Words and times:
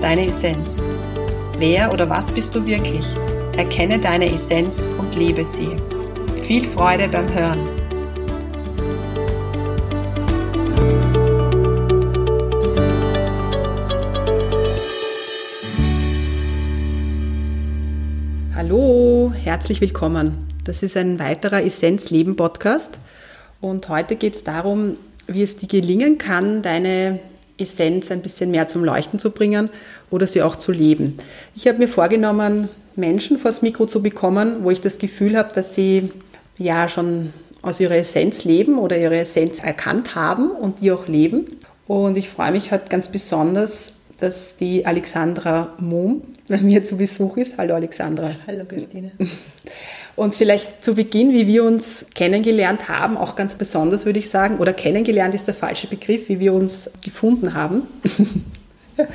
deine 0.00 0.26
Essenz. 0.26 0.76
Wer 1.58 1.92
oder 1.92 2.08
was 2.08 2.26
bist 2.32 2.54
du 2.54 2.64
wirklich? 2.66 3.06
Erkenne 3.56 3.98
deine 3.98 4.32
Essenz 4.32 4.88
und 4.98 5.14
lebe 5.14 5.44
sie. 5.44 5.70
Viel 6.46 6.68
Freude 6.70 7.08
beim 7.08 7.32
Hören. 7.32 7.68
Hallo, 18.54 19.32
herzlich 19.34 19.80
willkommen. 19.80 20.46
Das 20.64 20.82
ist 20.82 20.96
ein 20.96 21.18
weiterer 21.18 21.62
Essenz 21.62 22.10
Leben 22.10 22.36
Podcast 22.36 22.98
und 23.60 23.88
heute 23.88 24.16
geht 24.16 24.34
es 24.34 24.44
darum, 24.44 24.96
wie 25.26 25.42
es 25.42 25.56
dir 25.56 25.68
gelingen 25.68 26.18
kann, 26.18 26.62
deine 26.62 27.20
Essenz 27.58 28.10
ein 28.10 28.22
bisschen 28.22 28.50
mehr 28.50 28.68
zum 28.68 28.84
Leuchten 28.84 29.18
zu 29.18 29.30
bringen 29.30 29.70
oder 30.10 30.26
sie 30.26 30.42
auch 30.42 30.56
zu 30.56 30.72
leben. 30.72 31.18
Ich 31.54 31.66
habe 31.66 31.78
mir 31.78 31.88
vorgenommen, 31.88 32.68
Menschen 32.96 33.38
vors 33.38 33.62
Mikro 33.62 33.86
zu 33.86 34.02
bekommen, 34.02 34.58
wo 34.62 34.70
ich 34.70 34.80
das 34.80 34.98
Gefühl 34.98 35.36
habe, 35.36 35.52
dass 35.54 35.74
sie 35.74 36.10
ja 36.58 36.88
schon 36.88 37.32
aus 37.62 37.80
ihrer 37.80 37.96
Essenz 37.96 38.44
leben 38.44 38.78
oder 38.78 38.98
ihre 38.98 39.18
Essenz 39.18 39.60
erkannt 39.60 40.14
haben 40.14 40.50
und 40.50 40.80
die 40.80 40.92
auch 40.92 41.08
leben. 41.08 41.58
Und 41.86 42.16
ich 42.16 42.28
freue 42.28 42.52
mich 42.52 42.72
heute 42.72 42.88
ganz 42.88 43.08
besonders, 43.08 43.92
dass 44.20 44.56
die 44.56 44.86
Alexandra 44.86 45.74
Mohm 45.78 46.22
bei 46.48 46.58
mir 46.58 46.84
zu 46.84 46.96
Besuch 46.96 47.36
ist. 47.36 47.58
Hallo 47.58 47.74
Alexandra. 47.74 48.36
Hallo 48.46 48.64
Christine. 48.64 49.12
Und 50.16 50.34
vielleicht 50.34 50.82
zu 50.82 50.94
Beginn, 50.94 51.32
wie 51.32 51.46
wir 51.46 51.62
uns 51.62 52.06
kennengelernt 52.14 52.88
haben, 52.88 53.18
auch 53.18 53.36
ganz 53.36 53.54
besonders 53.54 54.06
würde 54.06 54.18
ich 54.18 54.30
sagen, 54.30 54.56
oder 54.58 54.72
kennengelernt 54.72 55.34
ist 55.34 55.46
der 55.46 55.54
falsche 55.54 55.86
Begriff, 55.86 56.30
wie 56.30 56.40
wir 56.40 56.54
uns 56.54 56.90
gefunden 57.04 57.52
haben. 57.52 57.82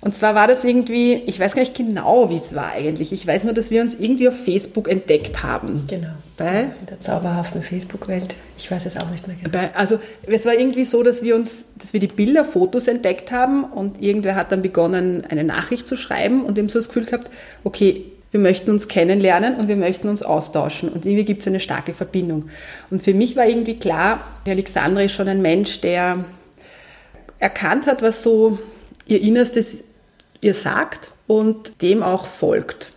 Und 0.00 0.14
zwar 0.14 0.34
war 0.36 0.46
das 0.46 0.64
irgendwie, 0.64 1.14
ich 1.26 1.40
weiß 1.40 1.54
gar 1.54 1.60
nicht 1.60 1.76
genau, 1.76 2.30
wie 2.30 2.36
es 2.36 2.54
war 2.54 2.70
eigentlich. 2.70 3.12
Ich 3.12 3.26
weiß 3.26 3.44
nur, 3.44 3.52
dass 3.52 3.72
wir 3.72 3.82
uns 3.82 3.96
irgendwie 3.96 4.28
auf 4.28 4.44
Facebook 4.44 4.88
entdeckt 4.88 5.42
haben. 5.42 5.84
Genau. 5.88 6.10
Bei? 6.36 6.70
In 6.80 6.86
der 6.88 7.00
zauberhaften 7.00 7.62
Facebook-Welt. 7.62 8.36
Ich 8.56 8.70
weiß 8.70 8.86
es 8.86 8.96
auch 8.96 9.10
nicht 9.10 9.26
mehr 9.26 9.36
genau. 9.36 9.50
Bei, 9.50 9.74
also 9.74 9.98
es 10.22 10.46
war 10.46 10.54
irgendwie 10.54 10.84
so, 10.84 11.02
dass 11.02 11.22
wir 11.22 11.34
uns, 11.34 11.72
dass 11.76 11.92
wir 11.92 12.00
die 12.00 12.06
Bilder, 12.06 12.44
Fotos 12.44 12.86
entdeckt 12.86 13.32
haben 13.32 13.64
und 13.64 14.00
irgendwer 14.00 14.36
hat 14.36 14.52
dann 14.52 14.62
begonnen, 14.62 15.24
eine 15.28 15.42
Nachricht 15.42 15.88
zu 15.88 15.96
schreiben 15.96 16.44
und 16.44 16.56
eben 16.58 16.68
so 16.68 16.78
das 16.78 16.86
Gefühl 16.86 17.04
gehabt, 17.04 17.28
okay, 17.64 18.04
wir 18.30 18.40
möchten 18.40 18.70
uns 18.70 18.88
kennenlernen 18.88 19.56
und 19.56 19.68
wir 19.68 19.76
möchten 19.76 20.08
uns 20.08 20.22
austauschen. 20.22 20.88
Und 20.88 21.06
irgendwie 21.06 21.24
gibt 21.24 21.42
es 21.42 21.46
eine 21.46 21.60
starke 21.60 21.94
Verbindung. 21.94 22.50
Und 22.90 23.02
für 23.02 23.14
mich 23.14 23.36
war 23.36 23.46
irgendwie 23.46 23.78
klar, 23.78 24.24
Alexandra 24.46 25.02
ist 25.02 25.12
schon 25.12 25.28
ein 25.28 25.40
Mensch, 25.40 25.80
der 25.80 26.24
erkannt 27.38 27.86
hat, 27.86 28.02
was 28.02 28.22
so 28.22 28.58
ihr 29.06 29.22
Innerstes 29.22 29.84
ihr 30.40 30.54
sagt 30.54 31.10
und 31.26 31.82
dem 31.82 32.02
auch 32.02 32.26
folgt. 32.26 32.92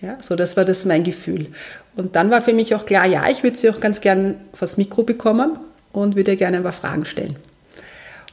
Ja, 0.00 0.18
so 0.20 0.36
das 0.36 0.56
war 0.56 0.64
das 0.64 0.84
mein 0.84 1.04
Gefühl. 1.04 1.48
Und 1.96 2.14
dann 2.14 2.30
war 2.30 2.42
für 2.42 2.52
mich 2.52 2.74
auch 2.74 2.86
klar, 2.86 3.06
ja, 3.06 3.28
ich 3.28 3.42
würde 3.42 3.56
sie 3.56 3.70
auch 3.70 3.80
ganz 3.80 4.00
gern 4.00 4.36
vors 4.52 4.76
Mikro 4.76 5.02
bekommen 5.02 5.58
und 5.92 6.14
würde 6.14 6.36
gerne 6.36 6.58
ein 6.58 6.62
paar 6.62 6.72
Fragen 6.72 7.06
stellen. 7.06 7.36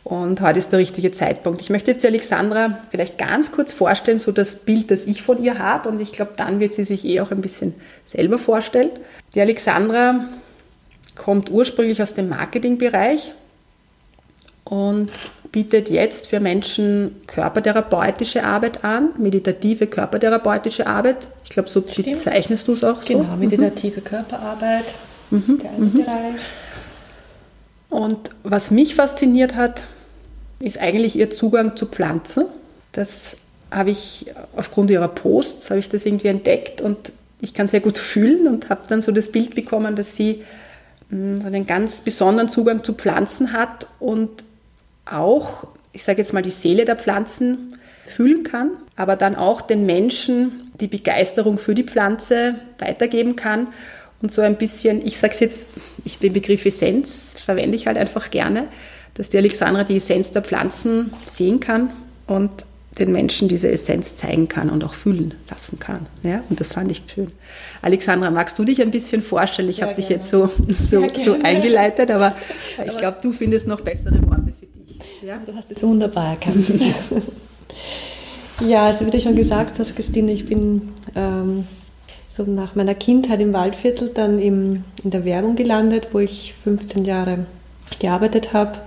Und 0.03 0.41
heute 0.41 0.59
ist 0.59 0.71
der 0.71 0.79
richtige 0.79 1.11
Zeitpunkt. 1.13 1.61
Ich 1.61 1.69
möchte 1.69 1.91
jetzt 1.91 2.03
die 2.03 2.07
Alexandra 2.07 2.79
vielleicht 2.91 3.17
ganz 3.17 3.53
kurz 3.53 3.71
vorstellen, 3.71 4.19
so 4.19 4.33
das 4.33 4.55
Bild, 4.55 4.91
das 4.91 5.05
ich 5.05 5.21
von 5.21 5.41
ihr 5.41 5.59
habe. 5.59 5.87
Und 5.89 6.01
ich 6.01 6.11
glaube, 6.11 6.33
dann 6.35 6.59
wird 6.59 6.73
sie 6.73 6.83
sich 6.83 7.05
eh 7.05 7.21
auch 7.21 7.31
ein 7.31 7.41
bisschen 7.41 7.73
selber 8.05 8.37
vorstellen. 8.37 8.89
Die 9.33 9.39
Alexandra 9.39 10.25
kommt 11.15 11.49
ursprünglich 11.49 12.01
aus 12.01 12.13
dem 12.13 12.27
Marketingbereich 12.27 13.31
und 14.65 15.09
bietet 15.51 15.89
jetzt 15.89 16.27
für 16.27 16.39
Menschen 16.39 17.21
körpertherapeutische 17.27 18.43
Arbeit 18.43 18.83
an, 18.83 19.09
meditative 19.17 19.87
körpertherapeutische 19.87 20.87
Arbeit. 20.87 21.27
Ich 21.45 21.51
glaube, 21.51 21.69
so 21.69 21.81
Stimmt. 21.87 22.07
bezeichnest 22.07 22.67
du 22.67 22.73
es 22.73 22.83
auch 22.83 23.01
so. 23.01 23.19
Genau, 23.19 23.35
meditative 23.37 24.01
mhm. 24.01 24.05
Körperarbeit 24.05 24.85
mhm. 25.29 25.43
ist 25.47 25.63
der 25.63 25.69
eine 25.69 25.79
mhm. 25.79 25.93
Bereich. 25.93 26.41
Und 27.93 28.31
was 28.41 28.71
mich 28.71 28.95
fasziniert 28.95 29.55
hat, 29.55 29.83
ist 30.59 30.79
eigentlich 30.79 31.15
ihr 31.15 31.29
Zugang 31.29 31.77
zu 31.77 31.85
Pflanzen. 31.85 32.45
Das 32.91 33.37
habe 33.69 33.91
ich 33.91 34.33
aufgrund 34.55 34.89
ihrer 34.89 35.07
Posts, 35.09 35.69
habe 35.69 35.79
ich 35.79 35.89
das 35.89 36.03
irgendwie 36.07 36.29
entdeckt 36.29 36.81
und 36.81 37.11
ich 37.39 37.53
kann 37.53 37.67
sehr 37.67 37.81
gut 37.81 37.99
fühlen 37.99 38.47
und 38.47 38.71
habe 38.71 38.81
dann 38.89 39.03
so 39.03 39.11
das 39.11 39.31
Bild 39.31 39.53
bekommen, 39.53 39.95
dass 39.95 40.15
sie 40.15 40.43
hm, 41.09 41.39
so 41.39 41.45
einen 41.45 41.67
ganz 41.67 42.01
besonderen 42.01 42.49
Zugang 42.49 42.83
zu 42.83 42.93
Pflanzen 42.93 43.53
hat 43.53 43.85
und 43.99 44.43
auch, 45.05 45.67
ich 45.91 46.03
sage 46.03 46.19
jetzt 46.19 46.33
mal, 46.33 46.41
die 46.41 46.49
Seele 46.49 46.85
der 46.85 46.95
Pflanzen 46.95 47.77
fühlen 48.07 48.41
kann, 48.43 48.71
aber 48.95 49.15
dann 49.15 49.35
auch 49.35 49.61
den 49.61 49.85
Menschen 49.85 50.71
die 50.79 50.87
Begeisterung 50.87 51.59
für 51.59 51.75
die 51.75 51.83
Pflanze 51.83 52.55
weitergeben 52.79 53.35
kann 53.35 53.67
und 54.23 54.31
so 54.31 54.41
ein 54.41 54.57
bisschen, 54.57 55.05
ich 55.05 55.19
sage 55.19 55.33
es 55.33 55.39
jetzt, 55.41 55.67
ich, 56.05 56.17
den 56.17 56.33
Begriff 56.33 56.65
Essenz 56.65 57.32
verwende 57.43 57.75
ich 57.75 57.87
halt 57.87 57.97
einfach 57.97 58.31
gerne, 58.31 58.67
dass 59.13 59.29
die 59.29 59.37
Alexandra 59.37 59.83
die 59.83 59.97
Essenz 59.97 60.31
der 60.31 60.41
Pflanzen 60.41 61.11
sehen 61.27 61.59
kann 61.59 61.91
und 62.27 62.51
den 62.99 63.11
Menschen 63.11 63.47
diese 63.47 63.71
Essenz 63.71 64.15
zeigen 64.15 64.47
kann 64.47 64.69
und 64.69 64.83
auch 64.83 64.93
fühlen 64.93 65.33
lassen 65.49 65.79
kann. 65.79 66.05
Ja, 66.21 66.43
und 66.49 66.59
das 66.59 66.73
fand 66.73 66.91
ich 66.91 67.01
schön. 67.07 67.31
Alexandra, 67.81 68.29
magst 68.29 68.57
du 68.59 68.63
dich 68.63 68.81
ein 68.81 68.91
bisschen 68.91 69.23
vorstellen? 69.23 69.69
Ich 69.69 69.81
habe 69.81 69.95
dich 69.95 70.09
jetzt 70.09 70.29
so, 70.29 70.49
so, 70.67 71.07
so 71.23 71.37
eingeleitet, 71.41 72.11
aber, 72.11 72.35
aber 72.77 72.87
ich 72.87 72.97
glaube, 72.97 73.17
du 73.21 73.31
findest 73.31 73.67
noch 73.67 73.81
bessere 73.81 74.21
Worte 74.27 74.53
für 74.59 74.65
dich. 74.65 74.99
Ja? 75.23 75.39
Du 75.43 75.55
hast 75.55 75.71
es 75.71 75.81
wunderbar 75.81 76.31
erkannt. 76.31 76.67
ja, 78.61 78.85
also 78.85 79.05
wie 79.07 79.11
du 79.11 79.19
schon 79.19 79.35
gesagt 79.35 79.79
hast, 79.79 79.95
Christine, 79.95 80.31
ich 80.31 80.45
bin 80.45 80.93
ähm, 81.15 81.65
so 82.33 82.43
nach 82.43 82.73
meiner 82.73 82.95
Kindheit 82.95 83.39
im 83.41 83.53
Waldviertel 83.53 84.09
dann 84.11 84.39
im, 84.39 84.83
in 85.03 85.11
der 85.11 85.23
Werbung 85.23 85.55
gelandet, 85.55 86.09
wo 86.13 86.19
ich 86.19 86.55
15 86.63 87.05
Jahre 87.05 87.45
gearbeitet 87.99 88.53
habe, 88.53 88.79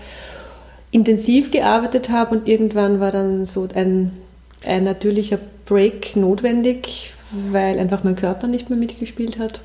intensiv 0.91 1.53
gearbeitet 1.53 2.11
habe 2.11 2.37
und 2.37 2.49
irgendwann 2.49 2.99
war 2.99 3.13
dann 3.13 3.45
so 3.45 3.69
ein, 3.73 4.11
ein 4.67 4.83
natürlicher 4.83 5.39
Break 5.65 6.17
notwendig, 6.17 7.13
weil 7.53 7.79
einfach 7.79 8.03
mein 8.03 8.17
Körper 8.17 8.49
nicht 8.49 8.69
mehr 8.69 8.79
mitgespielt 8.81 9.39
hat. 9.39 9.61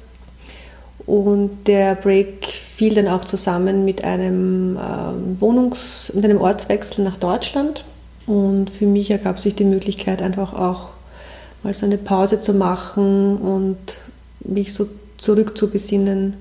Und 1.07 1.67
der 1.67 1.95
Break 1.95 2.45
fiel 2.45 2.93
dann 2.93 3.07
auch 3.07 3.25
zusammen 3.25 3.83
mit 3.83 4.03
einem 4.03 4.77
ähm, 4.77 5.37
Wohnungs-, 5.39 6.13
mit 6.13 6.23
einem 6.23 6.39
Ortswechsel 6.39 7.03
nach 7.03 7.17
Deutschland. 7.17 7.83
Und 8.27 8.69
für 8.69 8.85
mich 8.85 9.09
ergab 9.09 9.39
sich 9.39 9.55
die 9.55 9.63
Möglichkeit, 9.63 10.21
einfach 10.21 10.53
auch 10.53 10.89
mal 11.63 11.73
so 11.73 11.85
eine 11.85 11.97
Pause 11.97 12.41
zu 12.41 12.53
machen 12.53 13.37
und 13.37 13.77
mich 14.39 14.73
so 14.73 14.87
zurückzubesinnen 15.17 16.35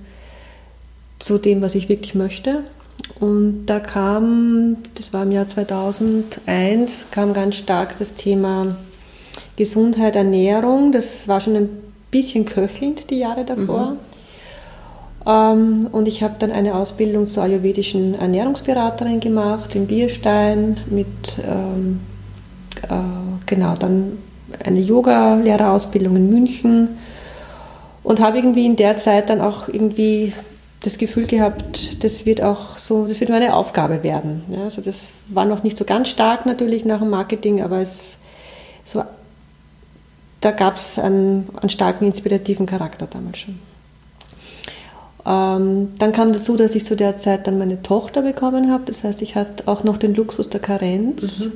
zu 1.19 1.39
dem, 1.39 1.63
was 1.63 1.75
ich 1.75 1.89
wirklich 1.89 2.15
möchte. 2.15 2.65
Und 3.19 3.67
da 3.67 3.81
kam, 3.81 4.79
das 4.95 5.13
war 5.13 5.23
im 5.23 5.33
Jahr 5.33 5.49
2001, 5.49 7.07
kam 7.11 7.35
ganz 7.35 7.57
stark 7.57 7.97
das 7.99 8.15
Thema 8.15 8.77
Gesundheit, 9.57 10.17
Ernährung. 10.17 10.93
Das 10.93 11.29
war 11.29 11.41
schon 11.41 11.57
ein 11.57 11.69
bisschen 12.11 12.47
köchelnd 12.47 13.11
die 13.11 13.19
Jahre 13.19 13.45
davor. 13.45 13.93
Mhm. 13.93 13.97
Ähm, 15.27 15.89
und 15.93 16.09
ich 16.09 16.23
habe 16.23 16.37
dann 16.39 16.51
eine 16.51 16.75
Ausbildung 16.75 17.27
zur 17.27 17.43
ayurvedischen 17.43 18.15
Ernährungsberaterin 18.15 19.21
gemacht 19.21 19.75
in 19.75 19.87
Bierstein 19.87 20.79
mit, 20.89 21.07
ähm, 21.47 22.01
äh, 22.83 23.45
genau, 23.47 23.75
dann 23.77 24.19
eine 24.65 24.81
Yoga-Lehrerausbildung 24.81 26.17
in 26.17 26.31
München 26.31 26.99
und 28.03 28.21
habe 28.21 28.39
irgendwie 28.39 28.67
in 28.67 28.77
der 28.77 28.97
Zeit 28.97 29.31
dann 29.31 29.41
auch 29.41 29.69
irgendwie 29.69 30.33
das 30.83 30.97
Gefühl 30.97 31.27
gehabt, 31.27 32.03
das 32.03 32.25
wird 32.25 32.43
auch 32.43 32.79
so, 32.79 33.07
das 33.07 33.21
wird 33.21 33.31
meine 33.31 33.55
Aufgabe 33.55 34.03
werden. 34.03 34.45
Ja, 34.51 34.65
also 34.65 34.81
das 34.81 35.13
war 35.29 35.45
noch 35.45 35.63
nicht 35.63 35.77
so 35.77 35.85
ganz 35.85 36.09
stark 36.09 36.47
natürlich 36.47 36.85
nach 36.85 37.01
dem 37.01 37.11
Marketing, 37.11 37.63
aber 37.63 37.79
es 37.79 38.17
so, 38.85 39.03
da 40.41 40.51
gab 40.53 40.77
es 40.77 40.99
einen, 40.99 41.51
einen, 41.61 41.69
starken 41.69 42.07
inspirativen 42.07 42.65
Charakter 42.65 43.07
damals 43.07 43.39
schon. 43.39 43.59
Ähm, 45.27 45.93
dann 45.99 46.13
kam 46.13 46.33
dazu, 46.33 46.57
dass 46.57 46.75
ich 46.75 46.87
zu 46.87 46.97
der 46.97 47.19
Zeit 47.19 47.47
dann 47.47 47.59
meine 47.59 47.83
Tochter 47.83 48.23
bekommen 48.23 48.73
habe. 48.73 48.85
Das 48.87 49.05
heißt, 49.05 49.21
ich 49.21 49.37
hatte 49.37 49.69
auch 49.69 49.85
noch 49.85 49.99
den 49.99 50.15
Luxus 50.15 50.49
der 50.49 50.61
Karenz. 50.61 51.41
Mhm 51.41 51.53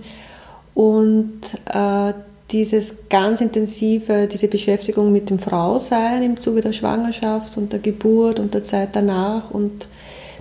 Und 0.75 1.41
äh, 1.67 2.13
dieses 2.51 3.09
ganz 3.09 3.41
intensive, 3.41 4.29
diese 4.31 4.49
Beschäftigung 4.49 5.13
mit 5.13 5.31
dem 5.31 5.39
Frausein 5.39 6.23
im 6.23 6.39
Zuge 6.39 6.61
der 6.61 6.73
Schwangerschaft 6.73 7.57
und 7.57 7.73
der 7.73 7.81
Geburt 7.81 8.39
und 8.39 8.55
der 8.55 8.63
Zeit 8.63 8.91
danach 8.93 9.51
und 9.51 9.89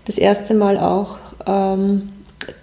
das 0.05 0.17
erste 0.17 0.53
Mal 0.53 0.77
auch 0.77 1.17
ähm, 1.45 2.09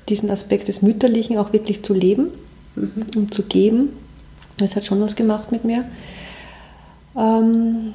diesen 0.09 0.31
Aspekt 0.31 0.69
des 0.69 0.83
Mütterlichen 0.83 1.39
auch 1.39 1.53
wirklich 1.53 1.83
zu 1.83 1.95
leben 1.95 2.29
mhm. 2.75 3.07
und 3.17 3.35
zu 3.35 3.45
geben. 3.45 3.91
Das 4.59 4.77
hat 4.77 4.85
schon 4.85 5.01
was 5.01 5.17
gemacht 5.17 5.51
mit 5.53 5.65
mir. 5.65 5.85
Ähm, 7.17 7.95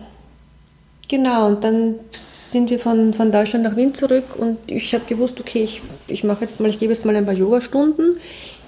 genau, 1.07 1.47
und 1.47 1.63
dann 1.63 1.95
sind 2.11 2.71
wir 2.71 2.79
von, 2.79 3.13
von 3.13 3.31
Deutschland 3.31 3.63
nach 3.65 3.75
Wien 3.75 3.93
zurück 3.93 4.35
und 4.37 4.57
ich 4.67 4.93
habe 4.93 5.05
gewusst, 5.05 5.39
okay, 5.39 5.63
ich, 5.63 5.81
ich 6.07 6.23
mache 6.23 6.45
jetzt 6.45 6.59
mal, 6.59 6.69
ich 6.69 6.79
gebe 6.79 6.93
jetzt 6.93 7.05
mal 7.05 7.15
ein 7.15 7.25
paar 7.25 7.35
Yogastunden 7.35 8.17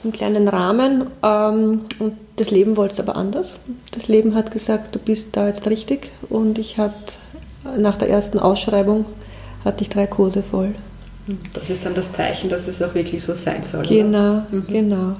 im 0.03 0.11
kleinen 0.11 0.47
Rahmen 0.47 1.07
ähm, 1.23 1.81
und 1.99 2.13
das 2.35 2.51
Leben 2.51 2.77
wollte 2.77 2.93
es 2.93 2.99
aber 2.99 3.15
anders. 3.15 3.53
Das 3.91 4.07
Leben 4.07 4.35
hat 4.35 4.51
gesagt, 4.51 4.93
du 4.95 4.99
bist 4.99 5.35
da 5.35 5.47
jetzt 5.47 5.67
richtig 5.67 6.11
und 6.29 6.59
ich 6.59 6.77
hatte 6.77 7.15
nach 7.77 7.97
der 7.97 8.09
ersten 8.09 8.39
Ausschreibung 8.39 9.05
hatte 9.65 9.81
ich 9.81 9.89
drei 9.89 10.07
Kurse 10.07 10.43
voll. 10.43 10.75
Das 11.53 11.69
ist 11.69 11.85
dann 11.85 11.93
das 11.93 12.13
Zeichen, 12.13 12.49
dass 12.49 12.67
es 12.67 12.81
auch 12.81 12.93
wirklich 12.93 13.21
so 13.21 13.33
sein 13.33 13.63
soll. 13.63 13.85
Genau, 13.85 14.43
mhm. 14.49 14.67
genau. 14.67 15.15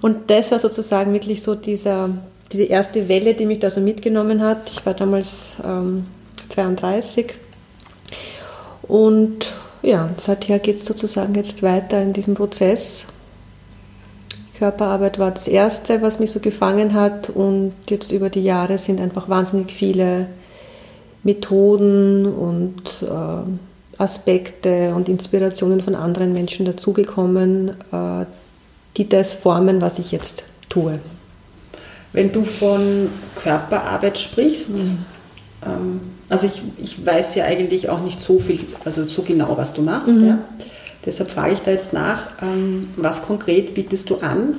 Und 0.00 0.30
das 0.30 0.52
war 0.52 0.58
sozusagen 0.60 1.12
wirklich 1.12 1.42
so 1.42 1.56
dieser, 1.56 2.10
diese 2.52 2.64
erste 2.64 3.08
Welle, 3.08 3.34
die 3.34 3.46
mich 3.46 3.58
da 3.58 3.68
so 3.68 3.80
mitgenommen 3.80 4.42
hat. 4.42 4.70
Ich 4.70 4.86
war 4.86 4.94
damals 4.94 5.56
ähm, 5.64 6.06
32 6.50 7.34
und 8.82 9.52
ja, 9.82 10.10
seither 10.16 10.58
geht 10.58 10.76
es 10.76 10.84
sozusagen 10.84 11.34
jetzt 11.34 11.62
weiter 11.62 12.00
in 12.02 12.12
diesem 12.12 12.34
Prozess. 12.34 13.06
Körperarbeit 14.58 15.18
war 15.18 15.30
das 15.30 15.46
Erste, 15.46 16.02
was 16.02 16.18
mich 16.18 16.30
so 16.30 16.40
gefangen 16.40 16.94
hat 16.94 17.30
und 17.30 17.72
jetzt 17.88 18.10
über 18.10 18.28
die 18.28 18.42
Jahre 18.42 18.78
sind 18.78 19.00
einfach 19.00 19.28
wahnsinnig 19.28 19.72
viele 19.72 20.26
Methoden 21.22 22.26
und 22.26 22.82
äh, 23.02 24.00
Aspekte 24.02 24.94
und 24.94 25.08
Inspirationen 25.08 25.80
von 25.80 25.94
anderen 25.94 26.32
Menschen 26.32 26.66
dazugekommen, 26.66 27.70
äh, 27.92 28.26
die 28.96 29.08
das 29.08 29.32
formen, 29.32 29.80
was 29.80 29.98
ich 29.98 30.10
jetzt 30.10 30.42
tue. 30.68 30.98
Wenn 32.12 32.32
du 32.32 32.44
von 32.44 33.08
Körperarbeit 33.42 34.18
sprichst, 34.18 34.70
mhm. 34.70 34.98
ähm, 35.64 36.00
also 36.28 36.46
ich, 36.46 36.62
ich 36.82 37.06
weiß 37.06 37.36
ja 37.36 37.44
eigentlich 37.44 37.88
auch 37.88 38.00
nicht 38.00 38.20
so 38.20 38.38
viel, 38.38 38.60
also 38.84 39.04
so 39.06 39.22
genau, 39.22 39.56
was 39.56 39.72
du 39.72 39.82
machst. 39.82 40.08
Mhm. 40.08 40.26
Ja. 40.26 40.38
Deshalb 41.08 41.30
frage 41.30 41.54
ich 41.54 41.60
da 41.60 41.70
jetzt 41.70 41.92
nach, 41.92 42.30
ähm, 42.42 42.90
was 42.96 43.22
konkret 43.22 43.74
bietest 43.74 44.10
du 44.10 44.16
an? 44.16 44.56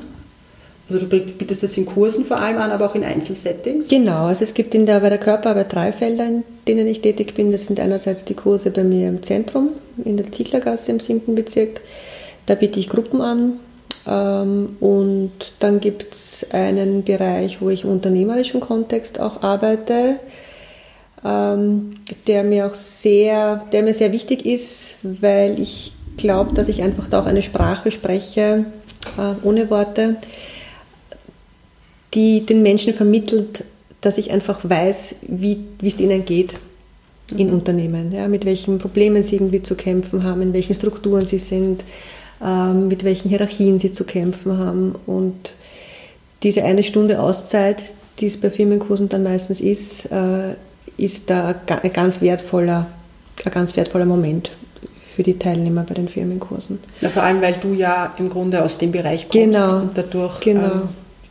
Also 0.89 1.05
du 1.05 1.19
bietest 1.19 1.61
das 1.61 1.77
in 1.77 1.85
Kursen 1.85 2.25
vor 2.25 2.37
allem 2.37 2.57
an, 2.57 2.71
aber 2.71 2.87
auch 2.87 2.95
in 2.95 3.03
Einzelsettings? 3.03 3.87
Genau, 3.87 4.25
also 4.25 4.43
es 4.43 4.55
gibt 4.55 4.73
in 4.73 4.87
der, 4.87 4.99
bei 5.01 5.09
der 5.09 5.19
Körperarbeit 5.19 5.71
drei 5.71 5.91
Felder, 5.91 6.25
in 6.25 6.43
denen 6.67 6.87
ich 6.87 7.01
tätig 7.01 7.35
bin. 7.35 7.51
Das 7.51 7.67
sind 7.67 7.79
einerseits 7.79 8.25
die 8.25 8.33
Kurse 8.33 8.71
bei 8.71 8.83
mir 8.83 9.07
im 9.07 9.21
Zentrum, 9.21 9.69
in 10.03 10.17
der 10.17 10.31
Zieglergasse 10.31 10.91
im 10.91 10.99
7. 10.99 11.35
Bezirk. 11.35 11.81
Da 12.47 12.55
biete 12.55 12.79
ich 12.79 12.89
Gruppen 12.89 13.21
an, 13.21 13.59
ähm, 14.07 14.77
und 14.79 15.31
dann 15.59 15.79
gibt 15.79 16.13
es 16.13 16.47
einen 16.51 17.03
Bereich, 17.03 17.61
wo 17.61 17.69
ich 17.69 17.83
im 17.83 17.91
unternehmerischen 17.91 18.59
Kontext 18.59 19.19
auch 19.19 19.43
arbeite, 19.43 20.19
ähm, 21.23 21.97
der 22.27 22.43
mir 22.43 22.65
auch 22.65 22.75
sehr, 22.75 23.65
der 23.71 23.83
mir 23.83 23.93
sehr 23.93 24.11
wichtig 24.11 24.45
ist, 24.45 24.95
weil 25.03 25.59
ich 25.59 25.93
glaube, 26.19 26.53
dass 26.53 26.67
ich 26.67 26.83
einfach 26.83 27.07
da 27.07 27.21
auch 27.21 27.25
eine 27.25 27.41
Sprache 27.41 27.91
spreche, 27.91 28.65
äh, 29.17 29.33
ohne 29.43 29.69
Worte, 29.69 30.17
die 32.13 32.45
den 32.45 32.61
Menschen 32.61 32.93
vermittelt, 32.93 33.63
dass 34.01 34.17
ich 34.17 34.31
einfach 34.31 34.59
weiß, 34.63 35.15
wie 35.21 35.59
es 35.81 35.99
ihnen 35.99 36.25
geht 36.25 36.55
in 37.35 37.47
mhm. 37.47 37.53
Unternehmen, 37.53 38.11
ja, 38.11 38.27
mit 38.27 38.45
welchen 38.45 38.79
Problemen 38.79 39.23
sie 39.23 39.35
irgendwie 39.35 39.63
zu 39.63 39.75
kämpfen 39.75 40.23
haben, 40.23 40.41
in 40.41 40.53
welchen 40.53 40.75
Strukturen 40.75 41.25
sie 41.25 41.37
sind, 41.37 41.83
ähm, 42.43 42.87
mit 42.87 43.03
welchen 43.03 43.29
Hierarchien 43.29 43.79
sie 43.79 43.93
zu 43.93 44.03
kämpfen 44.03 44.57
haben. 44.57 44.95
Und 45.05 45.55
diese 46.43 46.63
eine 46.63 46.83
Stunde 46.83 47.21
Auszeit, 47.21 47.77
die 48.19 48.27
es 48.27 48.37
bei 48.37 48.49
Firmenkursen 48.49 49.09
dann 49.09 49.23
meistens 49.23 49.61
ist, 49.61 50.11
äh, 50.11 50.53
ist 50.97 51.29
da 51.29 51.55
ein 51.67 51.93
ganz 51.93 52.21
wertvoller, 52.21 52.87
ein 53.45 53.51
ganz 53.51 53.75
wertvoller 53.75 54.05
Moment 54.05 54.51
für 55.19 55.23
die 55.23 55.37
Teilnehmer 55.37 55.83
bei 55.83 55.95
den 55.95 56.07
Firmenkursen. 56.07 56.79
Ja, 57.01 57.09
vor 57.09 57.23
allem, 57.23 57.41
weil 57.41 57.55
du 57.55 57.73
ja 57.73 58.13
im 58.17 58.29
Grunde 58.29 58.63
aus 58.63 58.77
dem 58.77 58.93
Bereich 58.93 59.23
kommst 59.23 59.33
genau, 59.33 59.79
und 59.81 59.97
dadurch 59.97 60.39
genau. 60.39 60.63
ähm, 60.63 60.81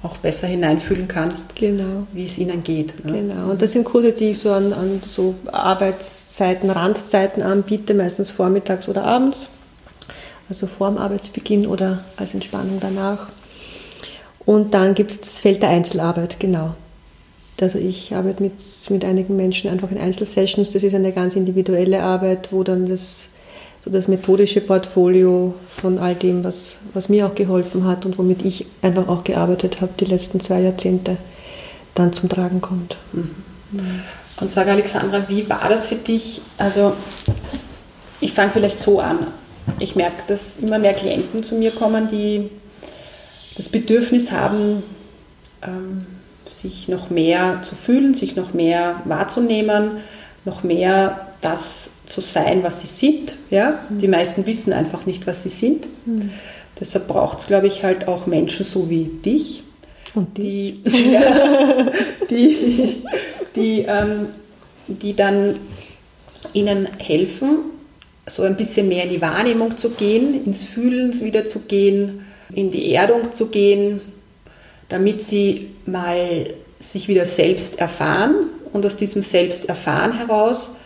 auch 0.03 0.19
besser 0.19 0.47
hineinfühlen 0.47 1.09
kannst, 1.09 1.57
genau. 1.57 2.07
wie 2.13 2.27
es 2.27 2.37
ihnen 2.37 2.63
geht. 2.63 3.03
Ne? 3.03 3.13
Genau, 3.13 3.51
und 3.51 3.63
das 3.63 3.73
sind 3.73 3.85
Kurse, 3.85 4.13
die 4.13 4.33
ich 4.33 4.41
so 4.41 4.53
an, 4.53 4.75
an 4.75 5.01
so 5.07 5.37
Arbeitszeiten, 5.51 6.69
Randzeiten 6.69 7.43
anbiete, 7.43 7.95
meistens 7.95 8.31
vormittags 8.31 8.91
oder 8.91 9.05
abends 9.05 9.49
also 10.51 10.67
vor 10.67 10.89
dem 10.89 10.99
Arbeitsbeginn 10.99 11.67
oder 11.67 12.05
als 12.17 12.35
Entspannung 12.35 12.79
danach. 12.79 13.29
Und 14.45 14.75
dann 14.75 14.93
gibt 14.93 15.13
es 15.13 15.21
das 15.21 15.41
Feld 15.41 15.63
der 15.63 15.71
Einzelarbeit, 15.71 16.41
genau. 16.41 16.75
Also 17.61 17.79
ich 17.79 18.15
arbeite 18.15 18.43
mit, 18.43 18.53
mit 18.89 19.05
einigen 19.05 19.37
Menschen 19.37 19.69
einfach 19.69 19.91
in 19.91 19.99
Einzelsessions. 19.99 20.71
Das 20.71 20.83
ist 20.83 20.95
eine 20.95 21.13
ganz 21.13 21.37
individuelle 21.37 22.03
Arbeit, 22.03 22.53
wo 22.53 22.63
dann 22.63 22.87
das, 22.87 23.29
so 23.85 23.91
das 23.91 24.09
methodische 24.09 24.61
Portfolio 24.61 25.55
von 25.69 25.99
all 25.99 26.15
dem, 26.15 26.45
was, 26.45 26.79
was 26.95 27.09
mir 27.09 27.27
auch 27.27 27.35
geholfen 27.35 27.85
hat 27.87 28.05
und 28.07 28.19
womit 28.19 28.45
ich 28.45 28.67
einfach 28.83 29.09
auch 29.09 29.25
gearbeitet 29.25 29.81
habe, 29.81 29.93
die 29.99 30.07
letzten 30.07 30.41
zwei 30.41 30.61
Jahrzehnte, 30.61 31.17
dann 31.95 32.13
zum 32.13 32.29
Tragen 32.29 32.61
kommt. 32.61 32.97
Mhm. 33.13 33.31
Und 34.41 34.49
sag 34.49 34.69
Alexandra, 34.69 35.29
wie 35.29 35.49
war 35.49 35.69
das 35.69 35.89
für 35.89 35.97
dich? 35.97 36.41
Also 36.57 36.93
ich 38.21 38.33
fange 38.33 38.53
vielleicht 38.53 38.81
so 38.81 39.01
an 39.01 39.27
ich 39.79 39.97
merke, 39.97 40.23
dass 40.27 40.57
immer 40.57 40.79
mehr 40.79 40.95
Klienten 40.95 41.43
zu 41.43 41.55
mir 41.55 41.71
kommen, 41.71 42.09
die 42.09 42.51
das 43.57 43.69
Bedürfnis 43.69 44.31
haben, 44.31 44.83
ähm, 45.63 46.07
sich 46.49 46.89
noch 46.89 47.11
mehr 47.11 47.61
zu 47.63 47.75
fühlen, 47.75 48.15
sich 48.15 48.37
noch 48.37 48.55
mehr 48.55 49.03
wahrzunehmen, 49.05 49.99
noch 50.45 50.63
mehr 50.63 51.28
das 51.41 51.91
zu 52.07 52.21
sein, 52.21 52.63
was 52.63 52.81
sie 52.81 52.87
sind. 52.87 53.35
Ja? 53.51 53.81
Mhm. 53.89 53.99
Die 53.99 54.09
meisten 54.09 54.47
wissen 54.47 54.73
einfach 54.73 55.07
nicht, 55.07 55.27
was 55.27 55.43
sie 55.43 55.49
sind. 55.49 55.87
Mhm. 56.07 56.31
Deshalb 56.81 57.09
braucht 57.09 57.41
es, 57.41 57.47
glaube 57.47 57.67
ich, 57.67 57.83
halt 57.83 58.09
auch 58.09 58.27
Menschen 58.27 58.65
so 58.65 58.89
wie 58.89 59.05
dich, 59.05 59.63
Und 60.15 60.39
die, 60.39 60.81
ja, 60.85 61.91
die, 62.31 63.03
die, 63.57 63.85
ähm, 63.89 64.29
die 64.87 65.15
dann 65.15 65.55
ihnen 66.53 66.89
helfen, 66.99 67.59
so 68.27 68.43
ein 68.43 68.57
bisschen 68.57 68.89
mehr 68.89 69.05
in 69.05 69.11
die 69.11 69.21
Wahrnehmung 69.21 69.77
zu 69.77 69.91
gehen, 69.91 70.45
ins 70.45 70.65
Fühlen 70.65 71.19
wieder 71.21 71.47
zu 71.47 71.61
gehen, 71.61 72.27
in 72.55 72.71
die 72.71 72.93
Erdung 72.93 73.33
zu 73.33 73.47
gehen, 73.47 74.01
damit 74.89 75.23
sie 75.23 75.71
mal 75.87 76.55
sich 76.79 77.09
wieder 77.09 77.25
selbst 77.25 77.79
erfahren 77.79 78.51
und 78.73 78.87
aus 78.87 78.97
diesem 78.97 79.23
Selbsterfahren 79.23 80.17
heraus 80.17 80.77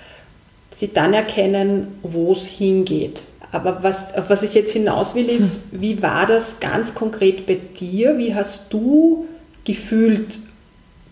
sie 0.74 0.92
dann 0.92 1.14
erkennen, 1.14 1.88
wo 2.02 2.32
es 2.32 2.44
hingeht. 2.44 3.22
Aber 3.50 3.82
was, 3.82 4.14
auf 4.14 4.30
was 4.30 4.42
ich 4.42 4.54
jetzt 4.54 4.72
hinaus 4.72 5.14
will, 5.14 5.28
ist, 5.28 5.60
wie 5.72 6.02
war 6.02 6.26
das 6.26 6.58
ganz 6.60 6.94
konkret 6.94 7.46
bei 7.46 7.58
dir? 7.78 8.16
Wie 8.16 8.34
hast 8.34 8.72
du 8.72 9.26
gefühlt, 9.64 10.38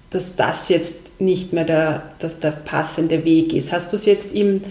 dass 0.08 0.36
das 0.36 0.70
jetzt 0.70 0.94
nicht 1.20 1.52
mehr 1.52 1.64
der, 1.64 2.02
dass 2.18 2.40
der 2.40 2.52
passende 2.52 3.24
Weg 3.24 3.52
ist? 3.52 3.72
Hast 3.72 3.92
du 3.92 3.96
es 3.96 4.06
jetzt 4.06 4.32
im 4.32 4.62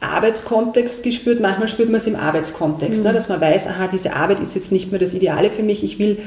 Arbeitskontext 0.00 1.02
gespürt. 1.02 1.40
Manchmal 1.40 1.68
spürt 1.68 1.90
man 1.90 2.00
es 2.00 2.06
im 2.06 2.16
Arbeitskontext, 2.16 3.00
mhm. 3.00 3.06
ne, 3.06 3.12
dass 3.12 3.28
man 3.28 3.40
weiß, 3.40 3.66
aha, 3.66 3.88
diese 3.88 4.14
Arbeit 4.14 4.40
ist 4.40 4.54
jetzt 4.54 4.72
nicht 4.72 4.90
mehr 4.90 5.00
das 5.00 5.14
Ideale 5.14 5.50
für 5.50 5.62
mich. 5.62 5.82
Ich 5.82 5.98
will 5.98 6.18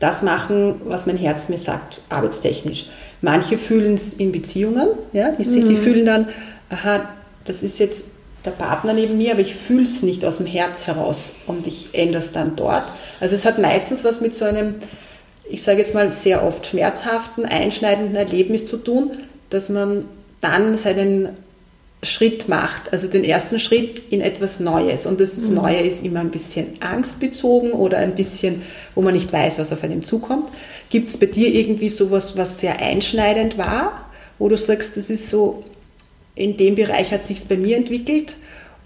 das 0.00 0.22
machen, 0.22 0.76
was 0.84 1.06
mein 1.06 1.16
Herz 1.16 1.48
mir 1.48 1.58
sagt, 1.58 2.02
arbeitstechnisch. 2.08 2.88
Manche 3.22 3.56
fühlen 3.56 3.94
es 3.94 4.12
in 4.14 4.32
Beziehungen, 4.32 4.88
ja, 5.12 5.32
die, 5.32 5.48
mhm. 5.48 5.68
die 5.68 5.76
fühlen 5.76 6.04
dann, 6.04 6.28
aha, 6.68 7.08
das 7.44 7.62
ist 7.62 7.78
jetzt 7.78 8.10
der 8.44 8.50
Partner 8.50 8.92
neben 8.92 9.16
mir, 9.16 9.32
aber 9.32 9.40
ich 9.40 9.54
fühle 9.54 9.84
es 9.84 10.02
nicht 10.02 10.24
aus 10.24 10.38
dem 10.38 10.46
Herz 10.46 10.86
heraus 10.86 11.30
und 11.46 11.66
ich 11.66 11.88
ändere 11.92 12.18
es 12.18 12.32
dann 12.32 12.56
dort. 12.56 12.84
Also 13.20 13.34
es 13.34 13.46
hat 13.46 13.58
meistens 13.58 14.04
was 14.04 14.20
mit 14.20 14.34
so 14.34 14.44
einem, 14.44 14.76
ich 15.48 15.62
sage 15.62 15.78
jetzt 15.78 15.94
mal 15.94 16.12
sehr 16.12 16.44
oft 16.44 16.66
schmerzhaften, 16.66 17.46
einschneidenden 17.46 18.16
Erlebnis 18.16 18.66
zu 18.66 18.76
tun, 18.76 19.12
dass 19.50 19.68
man 19.68 20.04
dann 20.40 20.76
seinen 20.76 21.30
Schritt 22.02 22.48
macht, 22.48 22.92
also 22.92 23.08
den 23.08 23.24
ersten 23.24 23.58
Schritt 23.58 24.02
in 24.10 24.20
etwas 24.20 24.60
Neues. 24.60 25.06
Und 25.06 25.20
das 25.20 25.38
mhm. 25.38 25.54
Neue 25.54 25.80
ist 25.80 26.04
immer 26.04 26.20
ein 26.20 26.30
bisschen 26.30 26.76
angstbezogen 26.80 27.72
oder 27.72 27.98
ein 27.98 28.14
bisschen, 28.14 28.62
wo 28.94 29.00
man 29.00 29.14
nicht 29.14 29.32
weiß, 29.32 29.58
was 29.58 29.72
auf 29.72 29.82
einem 29.82 30.02
zukommt. 30.02 30.48
Gibt 30.90 31.08
es 31.08 31.16
bei 31.16 31.26
dir 31.26 31.48
irgendwie 31.48 31.88
sowas, 31.88 32.36
was 32.36 32.60
sehr 32.60 32.78
einschneidend 32.78 33.56
war, 33.56 34.10
wo 34.38 34.48
du 34.48 34.56
sagst, 34.58 34.96
das 34.96 35.08
ist 35.08 35.30
so, 35.30 35.64
in 36.34 36.56
dem 36.56 36.74
Bereich 36.74 37.12
hat 37.12 37.24
sich 37.24 37.46
bei 37.46 37.56
mir 37.56 37.76
entwickelt 37.76 38.36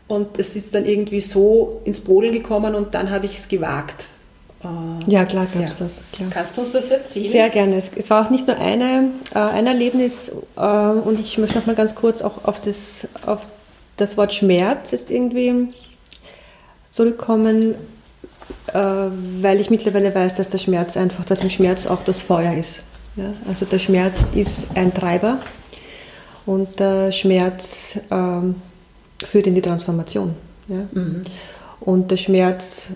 und 0.07 0.39
es 0.39 0.57
ist 0.57 0.75
dann 0.75 0.85
irgendwie 0.85 1.21
so 1.21 1.81
ins 1.85 2.01
Brodeln 2.01 2.33
gekommen 2.33 2.75
und 2.75 2.95
dann 2.95 3.11
habe 3.11 3.27
ich 3.27 3.39
es 3.39 3.49
gewagt, 3.49 4.07
Äh, 4.65 5.11
ja, 5.11 5.25
klar 5.25 5.47
gab 5.47 5.63
es 5.63 5.79
ja. 5.79 5.85
das. 5.85 6.03
Klar. 6.13 6.31
Kannst 6.33 6.57
du 6.57 6.63
uns 6.63 6.73
das 6.73 6.91
erzählen? 6.91 7.31
Sehr 7.31 7.49
gerne. 7.49 7.77
Es, 7.77 8.11
war 8.11 8.27
auch 8.27 8.31
nicht 8.31 8.49
nur 8.49 8.59
eine, 8.59 9.11
äh, 9.33 9.39
ein 9.39 9.69
Erlebnis 9.69 10.33
äh, 10.57 10.61
und 10.61 11.21
ich 11.21 11.39
möchte 11.39 11.59
noch 11.59 11.67
mal 11.67 11.77
ganz 11.77 11.95
kurz 11.95 12.23
auch 12.23 12.45
auf 12.45 12.61
das, 12.61 13.07
auf 13.25 13.47
das 13.97 14.17
Wort 14.17 14.33
Schmerz 14.33 14.93
ist 14.93 15.11
irgendwie 15.11 15.69
zurückkommen, 16.91 17.77
äh, 18.73 18.81
weil 19.43 19.61
ich 19.61 19.71
mittlerweile 19.71 20.13
weiß, 20.13 20.35
dass 20.35 20.49
der 20.49 20.59
Schmerz 20.59 20.97
einfach, 20.97 21.25
dass 21.25 21.43
im 21.43 21.51
Schmerz 21.51 21.87
auch 21.87 22.03
das 22.03 22.23
Feuer 22.23 22.55
ist. 22.55 22.81
Ja? 23.15 23.33
Also 23.49 23.65
der 23.65 23.79
Schmerz 23.79 24.31
ist 24.35 24.67
ein 24.75 24.93
Treiber 24.93 25.39
und 26.49 26.81
der 26.81 27.13
Schmerz 27.13 27.99
ähm, 28.11 28.55
führt 29.23 29.47
in 29.47 29.55
die 29.55 29.61
Transformation. 29.61 30.35
Ja? 30.67 30.89
Mhm. 30.93 31.25
Und 31.79 32.11
der 32.11 32.17
Schmerz 32.17 32.87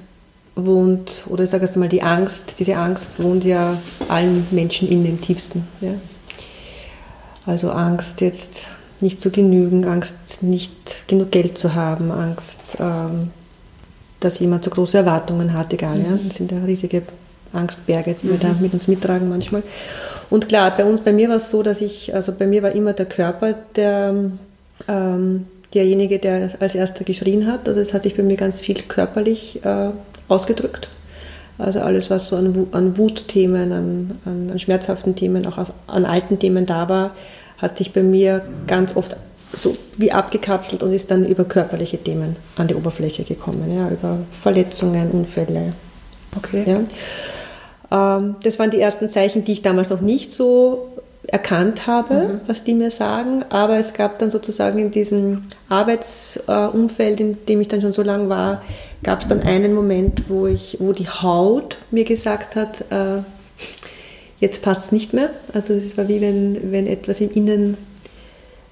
wohnt, 0.57 1.25
oder 1.29 1.45
ich 1.45 1.51
sage 1.51 1.67
jetzt 1.67 1.77
mal 1.77 1.89
die 1.89 2.03
Angst, 2.03 2.59
diese 2.59 2.77
Angst 2.77 3.23
wohnt 3.23 3.45
ja 3.45 3.77
allen 4.09 4.47
Menschen 4.53 4.89
in 4.89 5.05
dem 5.05 5.21
tiefsten. 5.21 5.69
Ja? 5.83 5.93
Also 7.45 7.71
Angst 7.73 8.23
jetzt 8.23 8.69
nicht 9.03 9.21
zu 9.21 9.31
genügen, 9.31 9.85
Angst 9.85 10.43
nicht 10.43 11.07
genug 11.07 11.31
Geld 11.31 11.59
zu 11.59 11.75
haben, 11.75 12.11
Angst, 12.11 12.79
ähm, 12.81 13.33
dass 14.21 14.39
jemand 14.39 14.65
zu 14.65 14.71
große 14.71 14.97
Erwartungen 14.97 15.53
hat, 15.53 15.75
egal. 15.75 15.99
Mhm. 15.99 16.05
Ja? 16.05 16.19
Das 16.27 16.37
sind 16.37 16.53
ja 16.53 16.59
riesige 16.65 17.03
Angstberge, 17.53 18.15
die 18.21 18.27
mhm. 18.27 18.31
wir 18.31 18.39
da 18.39 18.57
mit 18.61 18.73
uns 18.73 18.89
mittragen 18.89 19.29
manchmal. 19.29 19.63
Und 20.31 20.49
klar, 20.49 20.75
bei 20.77 20.85
uns, 20.85 21.01
bei 21.01 21.13
mir 21.13 21.29
war 21.29 21.37
es 21.37 21.51
so, 21.51 21.63
dass 21.63 21.81
ich, 21.81 22.15
also 22.15 22.33
bei 22.33 22.47
mir 22.47 22.63
war 22.63 22.73
immer 22.73 22.93
der 22.93 23.07
Körper 23.07 23.55
der, 23.77 24.15
ähm, 24.89 25.47
derjenige, 25.75 26.19
der 26.19 26.51
als 26.61 26.75
erster 26.75 27.05
geschrien 27.05 27.47
hat. 27.47 27.69
Also 27.69 27.81
es 27.81 27.93
hat 27.95 28.03
sich 28.03 28.17
bei 28.17 28.23
mir 28.23 28.37
ganz 28.37 28.61
viel 28.61 28.77
körperlich 28.83 29.65
äh, 29.65 29.91
ausgedrückt. 30.29 30.89
Also 31.59 31.81
alles, 31.81 32.11
was 32.11 32.29
so 32.29 32.37
an, 32.37 32.67
an 32.73 32.97
Wutthemen, 32.97 33.73
an, 33.73 34.19
an, 34.25 34.51
an, 34.51 34.59
schmerzhaften 34.59 35.15
Themen, 35.15 35.47
auch 35.47 35.59
aus, 35.59 35.73
an 35.87 36.05
alten 36.05 36.39
Themen 36.39 36.67
da 36.67 36.89
war, 36.89 37.15
hat 37.59 37.79
sich 37.79 37.93
bei 37.93 38.03
mir 38.03 38.43
ganz 38.67 38.97
oft 38.97 39.17
so 39.53 39.77
wie 39.99 40.13
abgekapselt 40.13 40.83
und 40.83 40.93
ist 40.93 41.11
dann 41.11 41.27
über 41.27 41.45
körperliche 41.45 41.99
Themen 41.99 42.37
an 42.57 42.69
die 42.69 42.75
Oberfläche 42.75 43.23
gekommen, 43.25 43.77
ja, 43.77 43.89
über 43.91 44.19
Verletzungen, 44.33 45.11
Unfälle. 45.11 45.75
Okay. 46.37 46.65
Ja. 46.67 46.81
Ähm, 47.93 48.37
das 48.43 48.59
waren 48.59 48.71
die 48.71 48.81
ersten 48.81 49.09
Zeichen, 49.09 49.45
die 49.45 49.53
ich 49.53 49.63
damals 49.63 49.91
noch 49.91 50.01
nicht 50.01 50.33
so 50.33 50.89
erkannt 51.27 51.87
habe, 51.87 52.15
mhm. 52.15 52.41
was 52.47 52.65
die 52.65 52.75
mir 52.75 52.91
sagen, 52.91 53.45
aber 53.51 53.77
es 53.77 53.95
gab 53.95 54.19
dann 54.19 54.31
sozusagen 54.31 54.79
in 54.79 54.91
diesem 54.91 55.45
Arbeitsumfeld, 55.69 57.21
in 57.21 57.47
dem 57.47 57.61
ich 57.61 57.69
dann 57.69 57.81
schon 57.81 57.93
so 57.93 58.03
lange 58.03 58.29
war, 58.29 58.63
gab 59.05 59.21
es 59.21 59.29
dann 59.29 59.41
einen 59.41 59.73
Moment, 59.73 60.25
wo, 60.29 60.47
ich, 60.47 60.79
wo 60.81 60.93
die 60.93 61.09
Haut 61.09 61.79
mir 61.91 62.05
gesagt 62.05 62.57
hat, 62.57 62.81
äh, 62.91 63.23
jetzt 64.41 64.63
passt 64.63 64.87
es 64.87 64.93
nicht 64.93 65.13
mehr. 65.13 65.31
Also 65.53 65.75
es 65.75 65.97
war 65.97 66.09
wie 66.09 66.21
wenn, 66.21 66.73
wenn 66.73 66.89
etwas 66.89 67.21
im 67.21 67.31
Innen 67.31 67.77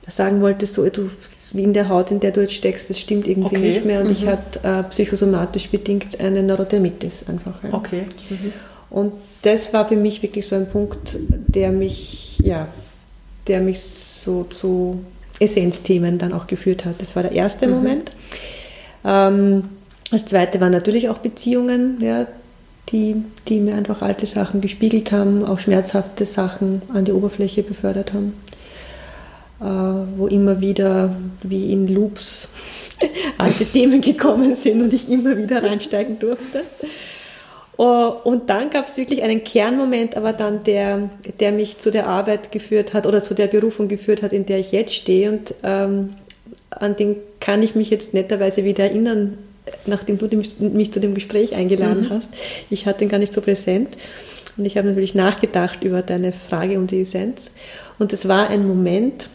sagen 0.09 0.41
wollte, 0.41 0.67
so 0.67 0.89
du, 0.89 1.11
wie 1.53 1.63
in 1.63 1.73
der 1.73 1.89
Haut, 1.89 2.11
in 2.11 2.19
der 2.19 2.33
du 2.33 2.41
jetzt 2.41 2.55
steckst, 2.55 2.91
das 2.91 2.99
stimmt 2.99 3.29
irgendwie 3.29 3.57
okay. 3.57 3.69
nicht 3.69 3.85
mehr. 3.85 4.01
Und 4.01 4.07
mhm. 4.07 4.13
ich 4.13 4.27
hatte 4.27 4.61
äh, 4.65 4.83
psychosomatisch 4.85 5.69
bedingt 5.69 6.19
eine 6.19 6.43
Neurodermitis 6.43 7.29
einfach. 7.29 7.63
Ja. 7.63 7.75
Okay. 7.75 8.07
Mhm. 8.29 8.53
Und 8.91 9.13
das 9.43 9.73
war 9.73 9.89
für 9.89 9.97
mich 9.97 10.23
wirklich 10.23 10.47
so 10.47 10.57
ein 10.57 10.69
Punkt, 10.69 11.17
der 11.19 11.71
mich, 11.71 12.39
ja, 12.41 12.69
der 13.47 13.61
mich 13.61 13.81
so 13.81 14.45
zu 14.45 15.01
Essenzthemen 15.39 16.19
dann 16.19 16.33
auch 16.33 16.47
geführt 16.47 16.85
hat. 16.85 16.97
Das 16.99 17.17
war 17.17 17.23
der 17.23 17.33
erste 17.33 17.67
mhm. 17.67 17.75
Moment. 17.75 18.13
Ähm, 19.05 19.65
das 20.11 20.27
zweite 20.27 20.61
waren 20.61 20.73
natürlich 20.73 21.09
auch 21.09 21.19
Beziehungen, 21.19 21.99
ja, 22.01 22.27
die, 22.91 23.17
die 23.49 23.61
mir 23.61 23.77
einfach 23.77 24.03
alte 24.03 24.27
Sachen 24.27 24.61
gespiegelt 24.61 25.13
haben, 25.13 25.45
auch 25.45 25.61
schmerzhafte 25.61 26.27
Sachen 26.27 26.83
an 26.93 27.05
die 27.05 27.13
Oberfläche 27.13 27.63
befördert 27.63 28.13
haben, 28.13 28.35
äh, 29.61 30.19
wo 30.19 30.27
immer 30.27 30.61
wieder 30.61 31.15
wie 31.43 31.73
in 31.73 31.87
Loops 31.87 32.49
alte 33.39 33.65
Themen 33.65 34.01
gekommen 34.01 34.57
sind 34.57 34.83
und 34.83 34.93
ich 34.93 35.09
immer 35.09 35.37
wieder 35.37 35.63
reinsteigen 35.63 36.19
durfte. 36.19 36.63
Oh, 37.83 38.13
und 38.25 38.51
dann 38.51 38.69
gab 38.69 38.87
es 38.87 38.99
wirklich 38.99 39.23
einen 39.23 39.43
Kernmoment, 39.43 40.15
aber 40.15 40.35
dann 40.35 40.65
der, 40.65 41.09
der 41.41 41.51
mich 41.51 41.79
zu 41.79 41.91
der 41.91 42.09
Arbeit 42.09 42.53
geführt 42.53 42.93
hat 42.93 43.07
oder 43.07 43.23
zu 43.23 43.33
der 43.33 43.47
Berufung 43.47 43.89
geführt 43.89 44.23
hat, 44.23 44.35
in 44.35 44.45
der 44.45 44.59
ich 44.59 44.71
jetzt 44.71 44.95
stehe. 44.95 45.31
Und 45.31 45.55
ähm, 45.63 46.11
an 46.69 46.97
den 46.97 47.17
kann 47.41 47.63
ich 47.63 47.75
mich 47.75 47.89
jetzt 47.89 48.13
netterweise 48.13 48.65
wieder 48.65 48.85
erinnern, 48.85 49.39
nachdem 49.87 50.19
du 50.19 50.29
mich 50.59 50.93
zu 50.93 51.01
dem 51.01 51.15
Gespräch 51.15 51.55
eingeladen 51.55 52.09
mhm. 52.11 52.11
hast. 52.11 52.31
Ich 52.69 52.85
hatte 52.85 53.03
ihn 53.03 53.09
gar 53.09 53.17
nicht 53.17 53.33
so 53.33 53.41
präsent. 53.41 53.97
Und 54.59 54.67
ich 54.67 54.77
habe 54.77 54.89
natürlich 54.89 55.15
nachgedacht 55.15 55.83
über 55.83 56.03
deine 56.03 56.33
Frage 56.33 56.77
um 56.77 56.87
die 56.87 57.01
Essenz. 57.01 57.41
Und 57.99 58.13
es 58.13 58.29
war 58.29 58.51
ein 58.51 58.69
Moment 58.69 59.31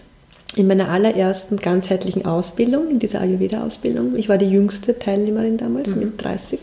in 0.56 0.68
meiner 0.68 0.90
allerersten 0.90 1.58
ganzheitlichen 1.58 2.28
Ausbildung, 2.28 2.92
in 2.92 3.00
dieser 3.00 3.22
Ayurveda-Ausbildung. 3.22 4.16
Ich 4.18 4.30
war 4.30 4.38
die 4.38 4.52
jüngste 4.52 5.00
Teilnehmerin 5.00 5.58
damals 5.58 5.96
mhm. 5.96 6.02
mit 6.02 6.24
30. 6.24 6.60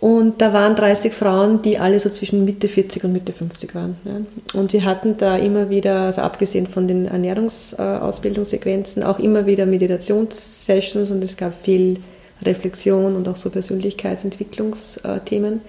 Und 0.00 0.40
da 0.40 0.52
waren 0.54 0.76
30 0.76 1.12
Frauen, 1.12 1.60
die 1.60 1.78
alle 1.78 2.00
so 2.00 2.08
zwischen 2.08 2.46
Mitte 2.46 2.68
40 2.68 3.04
und 3.04 3.12
Mitte 3.12 3.34
50 3.34 3.74
waren. 3.74 3.98
Ja. 4.04 4.12
Und 4.58 4.72
wir 4.72 4.86
hatten 4.86 5.18
da 5.18 5.36
immer 5.36 5.68
wieder, 5.68 6.00
also 6.00 6.22
abgesehen 6.22 6.66
von 6.66 6.88
den 6.88 7.06
Ernährungsausbildungssequenzen, 7.06 9.02
auch 9.02 9.18
immer 9.18 9.44
wieder 9.44 9.66
Meditationssessions 9.66 11.10
und 11.10 11.22
es 11.22 11.36
gab 11.36 11.52
viel 11.62 11.98
Reflexion 12.42 13.14
und 13.14 13.28
auch 13.28 13.36
so 13.36 13.50
Persönlichkeitsentwicklungsthemen. 13.50 15.60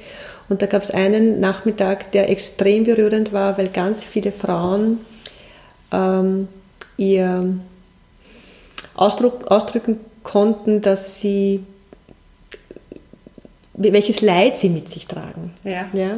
Und 0.47 0.61
da 0.61 0.65
gab 0.65 0.83
es 0.83 0.91
einen 0.91 1.41
Nachmittag, 1.41 2.13
der 2.13 2.29
extrem 2.29 2.85
berührend 2.85 3.33
war, 3.33 3.57
weil 3.57 3.67
ganz 3.67 4.05
viele 4.05 4.31
Frauen 4.31 5.00
ähm, 5.91 6.47
ihr 6.95 7.53
Ausdruck, 8.95 9.47
ausdrücken 9.47 9.97
konnten, 10.23 10.79
dass 10.81 11.19
sie 11.19 11.65
welches 13.83 14.21
Leid 14.21 14.57
sie 14.57 14.69
mit 14.69 14.89
sich 14.89 15.07
tragen. 15.07 15.53
Ja. 15.63 15.85
ja? 15.93 16.17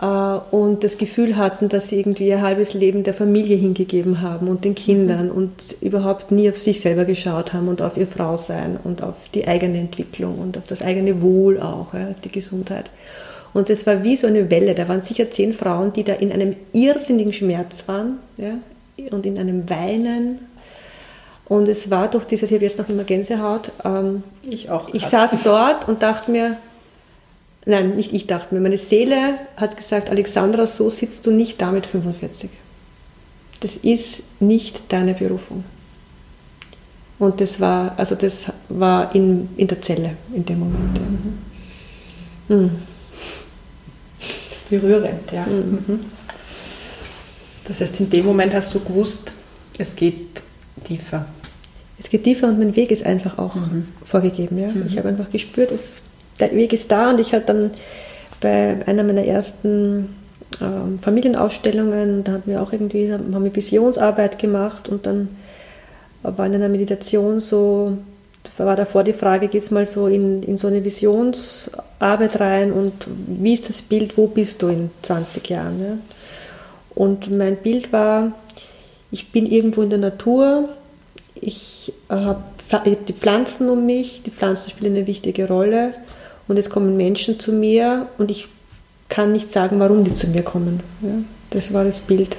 Äh, 0.00 0.54
und 0.54 0.84
das 0.84 0.98
Gefühl 0.98 1.36
hatten, 1.36 1.68
dass 1.68 1.88
sie 1.88 1.98
irgendwie 1.98 2.28
ihr 2.28 2.42
halbes 2.42 2.74
Leben 2.74 3.04
der 3.04 3.14
Familie 3.14 3.56
hingegeben 3.56 4.20
haben 4.20 4.48
und 4.48 4.64
den 4.64 4.74
Kindern 4.74 5.26
mhm. 5.26 5.32
und 5.32 5.76
überhaupt 5.80 6.30
nie 6.30 6.48
auf 6.48 6.58
sich 6.58 6.80
selber 6.80 7.04
geschaut 7.04 7.52
haben 7.52 7.68
und 7.68 7.82
auf 7.82 7.96
ihr 7.96 8.06
Frausein 8.06 8.78
und 8.82 9.02
auf 9.02 9.14
die 9.34 9.48
eigene 9.48 9.78
Entwicklung 9.78 10.38
und 10.38 10.58
auf 10.58 10.66
das 10.66 10.82
eigene 10.82 11.22
Wohl 11.22 11.60
auch, 11.60 11.94
ja, 11.94 12.08
die 12.24 12.32
Gesundheit. 12.32 12.90
Und 13.54 13.70
es 13.70 13.86
war 13.86 14.04
wie 14.04 14.16
so 14.16 14.26
eine 14.26 14.50
Welle. 14.50 14.74
Da 14.74 14.86
waren 14.86 15.00
sicher 15.00 15.30
zehn 15.30 15.54
Frauen, 15.54 15.92
die 15.94 16.04
da 16.04 16.12
in 16.12 16.30
einem 16.30 16.56
irrsinnigen 16.72 17.32
Schmerz 17.32 17.84
waren 17.86 18.18
ja, 18.36 18.58
und 19.10 19.24
in 19.24 19.38
einem 19.38 19.70
Weinen 19.70 20.40
und 21.48 21.68
es 21.68 21.90
war 21.90 22.08
durch 22.08 22.24
dieses, 22.24 22.50
ich 22.50 22.56
habe 22.56 22.64
jetzt 22.64 22.78
noch 22.78 22.88
immer 22.88 23.04
Gänsehaut. 23.04 23.70
Ähm, 23.84 24.24
ich 24.42 24.68
auch. 24.68 24.92
Ich 24.92 25.06
saß 25.06 25.38
dort 25.44 25.88
und 25.88 26.02
dachte 26.02 26.30
mir, 26.30 26.56
nein, 27.66 27.96
nicht 27.96 28.12
ich 28.12 28.26
dachte 28.26 28.54
mir, 28.54 28.60
meine 28.60 28.78
Seele 28.78 29.38
hat 29.56 29.76
gesagt, 29.76 30.08
Alexandra, 30.08 30.66
so 30.66 30.88
sitzt 30.88 31.26
du 31.26 31.30
nicht 31.30 31.60
da 31.60 31.70
mit 31.70 31.86
45. 31.86 32.48
Das 33.60 33.76
ist 33.76 34.22
nicht 34.40 34.84
deine 34.88 35.14
Berufung. 35.14 35.64
Und 37.18 37.40
das 37.40 37.60
war, 37.60 37.94
also 37.98 38.14
das 38.14 38.52
war 38.68 39.14
in, 39.14 39.48
in 39.56 39.68
der 39.68 39.80
Zelle 39.80 40.16
in 40.34 40.44
dem 40.44 40.60
Moment. 40.60 41.00
Mhm. 42.48 42.56
Mhm. 42.56 42.70
Das 44.18 44.58
ist 44.58 44.70
berührend, 44.70 45.32
ja. 45.32 45.46
Mhm. 45.46 45.78
mhm. 45.86 46.00
Das 47.64 47.80
heißt, 47.80 48.00
in 48.00 48.10
dem 48.10 48.26
Moment 48.26 48.54
hast 48.54 48.74
du 48.74 48.80
gewusst, 48.80 49.32
es 49.76 49.94
geht 49.96 50.40
tiefer 50.84 51.26
es 51.98 52.10
geht 52.10 52.24
tiefer 52.24 52.48
und 52.48 52.58
mein 52.58 52.76
Weg 52.76 52.90
ist 52.90 53.04
einfach 53.04 53.38
auch 53.38 53.54
mhm. 53.54 53.88
vorgegeben. 54.04 54.58
Ja? 54.58 54.68
Mhm. 54.68 54.84
Ich 54.86 54.98
habe 54.98 55.08
einfach 55.08 55.30
gespürt, 55.30 55.70
dass 55.70 56.02
der 56.36 56.52
Weg 56.52 56.72
ist 56.72 56.90
da 56.90 57.10
und 57.10 57.20
ich 57.20 57.32
hatte 57.32 57.46
dann 57.46 57.70
bei 58.40 58.76
einer 58.86 59.02
meiner 59.02 59.24
ersten 59.24 60.14
ähm, 60.60 60.98
Familienausstellungen, 60.98 62.24
da 62.24 62.32
hatten 62.32 62.50
wir 62.50 62.62
auch 62.62 62.72
irgendwie, 62.72 63.12
haben 63.12 63.44
wir 63.44 63.54
Visionsarbeit 63.54 64.38
gemacht 64.38 64.88
und 64.88 65.06
dann 65.06 65.28
war 66.22 66.46
in 66.46 66.54
einer 66.54 66.68
Meditation 66.68 67.40
so, 67.40 67.98
war 68.56 68.76
davor 68.76 69.04
die 69.04 69.12
Frage, 69.12 69.48
geht 69.48 69.62
es 69.62 69.70
mal 69.70 69.86
so 69.86 70.06
in, 70.06 70.42
in 70.42 70.56
so 70.58 70.68
eine 70.68 70.84
Visionsarbeit 70.84 72.40
rein 72.40 72.72
und 72.72 72.92
wie 73.26 73.54
ist 73.54 73.68
das 73.68 73.82
Bild, 73.82 74.16
wo 74.16 74.26
bist 74.26 74.62
du 74.62 74.68
in 74.68 74.90
20 75.02 75.48
Jahren? 75.48 75.80
Ja? 75.80 75.98
Und 76.94 77.30
mein 77.36 77.56
Bild 77.56 77.92
war, 77.92 78.32
ich 79.10 79.30
bin 79.30 79.46
irgendwo 79.46 79.82
in 79.82 79.90
der 79.90 79.98
Natur, 79.98 80.70
ich 81.34 81.92
habe 82.08 82.42
die 83.06 83.12
Pflanzen 83.12 83.68
um 83.68 83.84
mich, 83.84 84.22
die 84.22 84.30
Pflanzen 84.30 84.70
spielen 84.70 84.96
eine 84.96 85.06
wichtige 85.06 85.48
Rolle 85.48 85.92
und 86.48 86.58
es 86.58 86.70
kommen 86.70 86.96
Menschen 86.96 87.40
zu 87.40 87.52
mir 87.52 88.08
und 88.18 88.30
ich 88.30 88.48
kann 89.08 89.32
nicht 89.32 89.52
sagen, 89.52 89.78
warum 89.80 90.04
die 90.04 90.14
zu 90.14 90.28
mir 90.28 90.42
kommen. 90.42 90.80
Ja, 91.02 91.10
das 91.50 91.72
war 91.72 91.84
das 91.84 92.00
Bild 92.00 92.36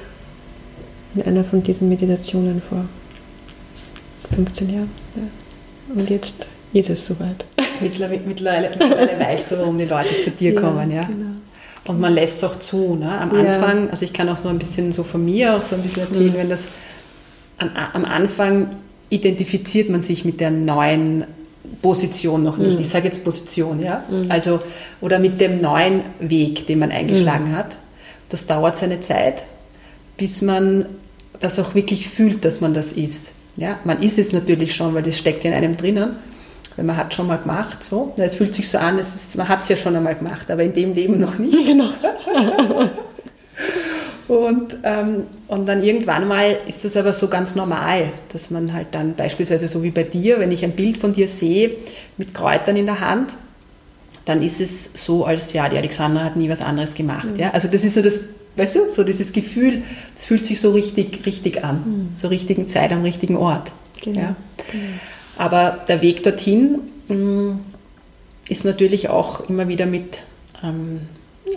in 1.16 1.24
einer 1.24 1.44
von 1.44 1.64
diesen 1.64 1.90
Meditationen 1.90 2.62
vor 2.62 2.86
15 4.36 4.74
Jahren. 4.74 4.92
Ja. 5.16 5.96
Und 5.96 6.10
jetzt 6.10 6.48
ist 6.74 6.90
es 6.90 7.06
soweit. 7.08 7.46
mittlerweile, 7.82 8.22
mittlerweile, 8.26 8.70
mittlerweile 8.70 9.20
weißt 9.20 9.52
du, 9.52 9.60
warum 9.60 9.78
die 9.78 9.86
Leute 9.86 10.18
zu 10.24 10.32
dir 10.32 10.54
ja, 10.56 10.62
kommen, 10.62 10.92
ja. 10.92 11.04
Genau. 11.04 11.32
Und 11.86 12.02
man 12.02 12.14
lässt 12.14 12.38
es 12.38 12.44
auch 12.44 12.60
zu. 12.60 12.96
Ne? 12.96 13.10
Am 13.10 13.32
Anfang, 13.32 13.90
also 13.90 14.04
ich 14.04 14.12
kann 14.12 14.28
auch 14.28 14.38
so 14.38 14.50
ein 14.50 14.60
bisschen 14.60 14.92
so 14.92 15.04
von 15.04 15.24
mir 15.24 15.56
auch 15.56 15.62
so 15.62 15.76
ein 15.76 15.84
bisschen 15.84 16.04
erzählen, 16.04 16.34
mhm. 16.34 16.38
wenn 16.38 16.50
das 16.50 16.66
an, 17.58 17.72
am 17.94 18.04
Anfang 18.04 18.76
identifiziert 19.10 19.90
man 19.90 20.02
sich 20.02 20.26
mit 20.26 20.42
der 20.42 20.52
neuen 20.52 21.24
Position 21.82 22.44
noch 22.44 22.58
nicht. 22.58 22.76
Mhm. 22.76 22.82
Ich 22.82 22.90
sage 22.90 23.06
jetzt 23.06 23.24
Position, 23.24 23.82
ja. 23.82 24.04
Mhm. 24.10 24.30
Also, 24.30 24.62
oder 25.02 25.20
mit 25.20 25.40
dem 25.40 25.62
neuen 25.62 26.02
Weg, 26.20 26.68
den 26.68 26.80
man 26.80 26.92
eingeschlagen 26.92 27.52
mhm. 27.52 27.56
hat. 27.56 27.76
Das 28.30 28.46
dauert 28.46 28.78
seine 28.78 29.00
Zeit, 29.00 29.44
bis 30.18 30.42
man 30.42 30.86
das 31.40 31.60
auch 31.60 31.76
wirklich 31.76 32.10
fühlt, 32.10 32.44
dass 32.44 32.62
man 32.62 32.74
das 32.74 32.92
ist. 32.92 33.32
Ja, 33.56 33.80
man 33.84 34.02
ist 34.02 34.20
es 34.20 34.34
natürlich 34.34 34.76
schon, 34.76 34.94
weil 34.94 35.04
das 35.04 35.18
steckt 35.18 35.46
in 35.46 35.54
einem 35.54 35.78
drinnen. 35.78 36.16
Weil 36.76 36.86
man 36.86 36.96
hat 36.96 37.14
schon 37.14 37.28
mal 37.28 37.38
gemacht, 37.38 37.84
so. 37.84 38.14
Es 38.18 38.36
fühlt 38.36 38.54
sich 38.54 38.70
so 38.70 38.78
an, 38.78 39.00
es 39.00 39.16
ist, 39.16 39.36
man 39.36 39.50
hat 39.50 39.62
es 39.62 39.70
ja 39.70 39.76
schon 39.76 39.96
einmal 39.96 40.16
gemacht, 40.16 40.52
aber 40.52 40.64
in 40.64 40.74
dem 40.74 40.94
Leben 40.94 41.20
noch 41.20 41.38
nicht. 41.38 41.58
Genau. 41.66 41.90
Und, 44.27 44.75
ähm, 44.84 45.24
und 45.48 45.67
dann 45.67 45.84
irgendwann 45.84 46.27
mal 46.27 46.57
ist 46.67 46.84
das 46.84 46.98
aber 46.98 47.13
so 47.13 47.29
ganz 47.29 47.55
normal, 47.55 48.12
dass 48.34 48.51
man 48.51 48.74
halt 48.74 48.88
dann 48.91 49.15
beispielsweise 49.15 49.69
so 49.69 49.84
wie 49.84 49.91
bei 49.91 50.03
dir, 50.03 50.39
wenn 50.39 50.51
ich 50.51 50.65
ein 50.65 50.74
Bild 50.74 50.98
von 50.98 51.13
dir 51.13 51.29
sehe 51.29 51.77
mit 52.17 52.34
Kräutern 52.34 52.75
in 52.75 52.88
der 52.88 53.00
Hand, 53.00 53.38
dann 54.25 54.43
ist 54.43 54.60
es 54.60 54.91
so, 54.93 55.24
als 55.24 55.53
ja, 55.53 55.69
die 55.69 55.77
Alexandra 55.77 56.25
hat 56.25 56.36
nie 56.36 56.50
was 56.50 56.62
anderes 56.62 56.93
gemacht. 56.93 57.31
Mhm. 57.34 57.39
Ja? 57.39 57.51
Also 57.51 57.69
das 57.69 57.86
ist 57.86 57.93
so 57.93 58.01
das, 58.01 58.19
weißt 58.57 58.75
du, 58.75 58.89
so 58.89 59.05
dieses 59.05 59.31
Gefühl, 59.31 59.84
es 60.17 60.25
fühlt 60.25 60.46
sich 60.46 60.60
so 60.60 60.72
richtig, 60.72 61.25
richtig 61.25 61.63
an, 61.63 62.10
mhm. 62.10 62.15
zur 62.15 62.29
richtigen 62.29 62.67
Zeit 62.67 62.91
am 62.91 63.03
richtigen 63.03 63.38
Ort. 63.38 63.72
Genau. 64.03 64.19
Ja? 64.19 64.36
Genau. 64.69 64.84
Aber 65.38 65.86
der 65.88 66.01
Weg 66.01 66.24
dorthin 66.24 66.79
mh, 67.07 67.15
mm, 67.15 67.60
ist 68.50 68.65
natürlich 68.65 69.07
auch 69.07 69.48
immer 69.50 69.69
wieder 69.69 69.86
mit 69.86 70.19
ähm, 70.63 71.01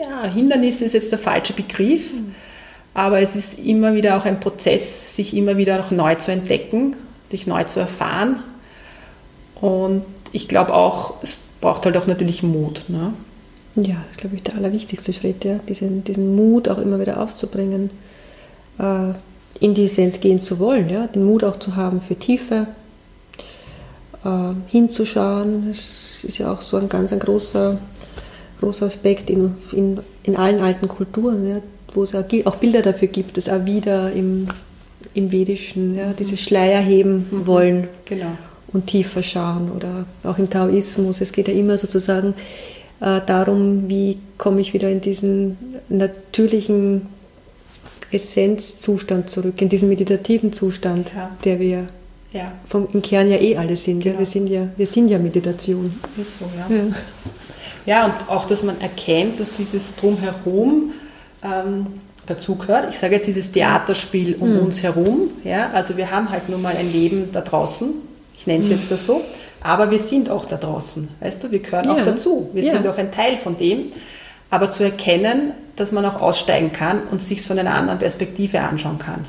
ja, 0.01 0.31
Hindernis 0.31 0.83
ist 0.83 0.93
jetzt 0.93 1.11
der 1.11 1.19
falsche 1.19 1.53
Begriff. 1.53 2.13
Mhm 2.13 2.37
aber 2.95 3.21
es 3.21 3.37
ist 3.37 3.59
immer 3.59 3.95
wieder 3.95 4.17
auch 4.17 4.25
ein 4.25 4.41
Prozess, 4.41 5.15
sich 5.17 5.37
immer 5.37 5.57
wieder 5.57 5.79
noch 5.79 5.91
neu 5.91 6.15
zu 6.17 6.33
entdecken, 6.33 6.97
sich 7.23 7.47
neu 7.47 7.65
zu 7.65 7.81
erfahren. 7.81 8.41
Und 9.61 10.03
ich 10.33 10.49
glaube 10.49 10.75
auch, 10.75 11.15
es 11.23 11.37
braucht 11.61 11.85
halt 11.87 11.97
auch 11.97 12.07
natürlich 12.07 12.43
Mut. 12.43 12.85
Ne? 12.89 13.13
Ja, 13.77 13.97
das 14.03 14.13
ist, 14.13 14.21
glaube 14.21 14.37
ich, 14.37 14.43
der 14.43 14.57
allerwichtigste 14.57 15.13
Schritt, 15.13 15.45
ja? 15.45 15.61
diesen, 15.69 16.03
diesen 16.05 16.35
Mut 16.35 16.69
auch 16.69 16.79
immer 16.79 16.99
wieder 17.01 17.21
aufzubringen, 17.21 17.91
äh, 18.79 19.13
in 19.61 19.75
die 19.75 19.85
Essenz 19.85 20.21
gehen 20.21 20.41
zu 20.41 20.59
wollen, 20.59 20.89
ja? 20.89 21.07
den 21.07 21.25
Mut 21.25 21.45
auch 21.45 21.59
zu 21.59 21.77
haben 21.77 22.01
für 22.01 22.17
Tiefe, 22.17 22.67
äh, 24.25 24.55
hinzuschauen. 24.69 25.69
Das 25.69 26.25
ist 26.25 26.39
ja 26.39 26.53
auch 26.53 26.63
so 26.63 26.79
ein 26.79 26.89
ganz 26.89 27.13
ein 27.13 27.21
großer, 27.21 27.79
großer 28.61 28.87
Aspekt 28.87 29.31
in, 29.31 29.55
in, 29.73 30.01
in 30.25 30.37
allen 30.37 30.61
alten 30.61 30.89
Kulturen. 30.89 31.49
Ja? 31.49 31.61
Wo 31.95 32.03
es 32.03 32.15
auch 32.15 32.57
Bilder 32.57 32.83
dafür 32.83 33.09
gibt, 33.09 33.37
das 33.37 33.49
auch 33.49 33.65
wieder 33.67 34.13
im, 34.13 34.49
im 35.15 35.33
Vedischen, 35.33 35.97
ja, 35.97 36.13
dieses 36.13 36.41
Schleier 36.41 36.81
heben 36.81 37.27
mhm. 37.31 37.47
wollen 37.47 37.89
genau. 38.05 38.33
und 38.73 38.87
tiefer 38.87 39.23
schauen 39.23 39.71
oder 39.71 40.07
auch 40.25 40.39
im 40.39 40.51
Taoismus. 40.51 41.21
Es 41.21 41.33
geht 41.33 41.49
ja 41.49 41.55
immer 41.55 41.79
sozusagen 41.79 42.35
äh, 43.01 43.21
darum, 43.27 43.89
wie 43.89 44.19
komme 44.39 44.61
ich 44.61 44.73
wieder 44.75 44.91
in 44.91 45.01
diesen 45.01 45.57
natürlichen 45.89 47.07
Essenzzustand 48.13 49.31
zurück, 49.31 49.61
in 49.63 49.69
diesen 49.69 49.89
meditativen 49.89 50.53
Zustand, 50.53 51.13
ja. 51.15 51.31
der 51.45 51.61
wir 51.61 51.87
ja. 52.33 52.53
vom, 52.67 52.89
im 52.93 53.03
Kern 53.03 53.31
ja 53.31 53.39
eh 53.39 53.57
alle 53.57 53.77
sind. 53.77 54.01
Genau. 54.01 54.15
Ja? 54.15 54.19
Wir, 54.21 54.27
sind 54.27 54.49
ja, 54.49 54.69
wir 54.77 54.87
sind 54.87 55.09
ja 55.09 55.19
Meditation. 55.19 55.95
Ist 56.21 56.39
so, 56.39 56.45
ja. 56.57 56.75
ja. 56.75 56.85
Ja, 57.87 58.05
und 58.05 58.15
auch, 58.29 58.45
dass 58.45 58.63
man 58.63 58.81
erkennt, 58.81 59.41
dass 59.41 59.55
dieses 59.55 59.97
Drumherum 59.97 60.93
ähm, 61.43 61.87
dazugehört. 62.27 62.89
Ich 62.91 62.99
sage 62.99 63.17
jetzt 63.17 63.27
dieses 63.27 63.51
Theaterspiel 63.51 64.37
um 64.39 64.55
mhm. 64.55 64.61
uns 64.61 64.83
herum. 64.83 65.31
Ja? 65.45 65.71
Also 65.73 65.97
wir 65.97 66.11
haben 66.11 66.31
halt 66.31 66.49
nun 66.49 66.63
mal 66.63 66.77
ein 66.77 66.93
Leben 66.93 67.31
da 67.33 67.41
draußen. 67.41 67.91
Ich 68.37 68.47
nenne 68.47 68.61
es 68.61 68.67
mhm. 68.67 68.73
jetzt 68.73 68.91
das 68.91 69.05
so. 69.05 69.23
Aber 69.63 69.91
wir 69.91 69.99
sind 69.99 70.31
auch 70.31 70.47
da 70.47 70.57
draußen. 70.57 71.09
Weißt 71.21 71.45
du, 71.45 71.51
wir 71.51 71.59
gehören 71.59 71.85
ja. 71.85 71.93
auch 71.93 72.05
dazu. 72.05 72.49
Wir 72.55 72.65
ja. 72.65 72.73
sind 72.73 72.87
auch 72.87 72.97
ein 72.97 73.13
Teil 73.13 73.37
von 73.37 73.57
dem. 73.57 73.93
Aber 74.49 74.71
zu 74.71 74.83
erkennen, 74.83 75.53
dass 75.77 75.93
man 75.93 76.05
auch 76.05 76.21
aussteigen 76.21 76.73
kann 76.73 77.01
und 77.11 77.23
sich 77.23 77.39
es 77.39 77.47
von 77.47 77.59
einer 77.59 77.75
anderen 77.75 77.99
Perspektive 77.99 78.61
anschauen 78.61 78.99
kann. 78.99 79.27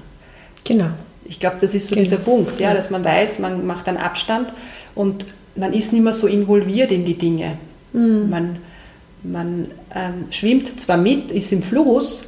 Genau. 0.63 0.87
Ich 1.25 1.39
glaube, 1.39 1.57
das 1.61 1.75
ist 1.75 1.87
so 1.87 1.95
genau. 1.95 2.03
dieser 2.03 2.17
Punkt, 2.17 2.59
ja, 2.59 2.73
dass 2.73 2.89
man 2.89 3.05
weiß, 3.05 3.39
man 3.39 3.65
macht 3.65 3.87
einen 3.87 3.97
Abstand 3.97 4.51
und 4.95 5.25
man 5.55 5.73
ist 5.73 5.93
nicht 5.93 6.03
mehr 6.03 6.13
so 6.13 6.27
involviert 6.27 6.91
in 6.91 7.05
die 7.05 7.17
Dinge. 7.17 7.57
Mhm. 7.93 8.29
Man, 8.29 8.57
man 9.23 9.71
ähm, 9.93 10.25
schwimmt 10.31 10.79
zwar 10.79 10.97
mit, 10.97 11.31
ist 11.31 11.51
im 11.51 11.61
Fluss, 11.61 12.23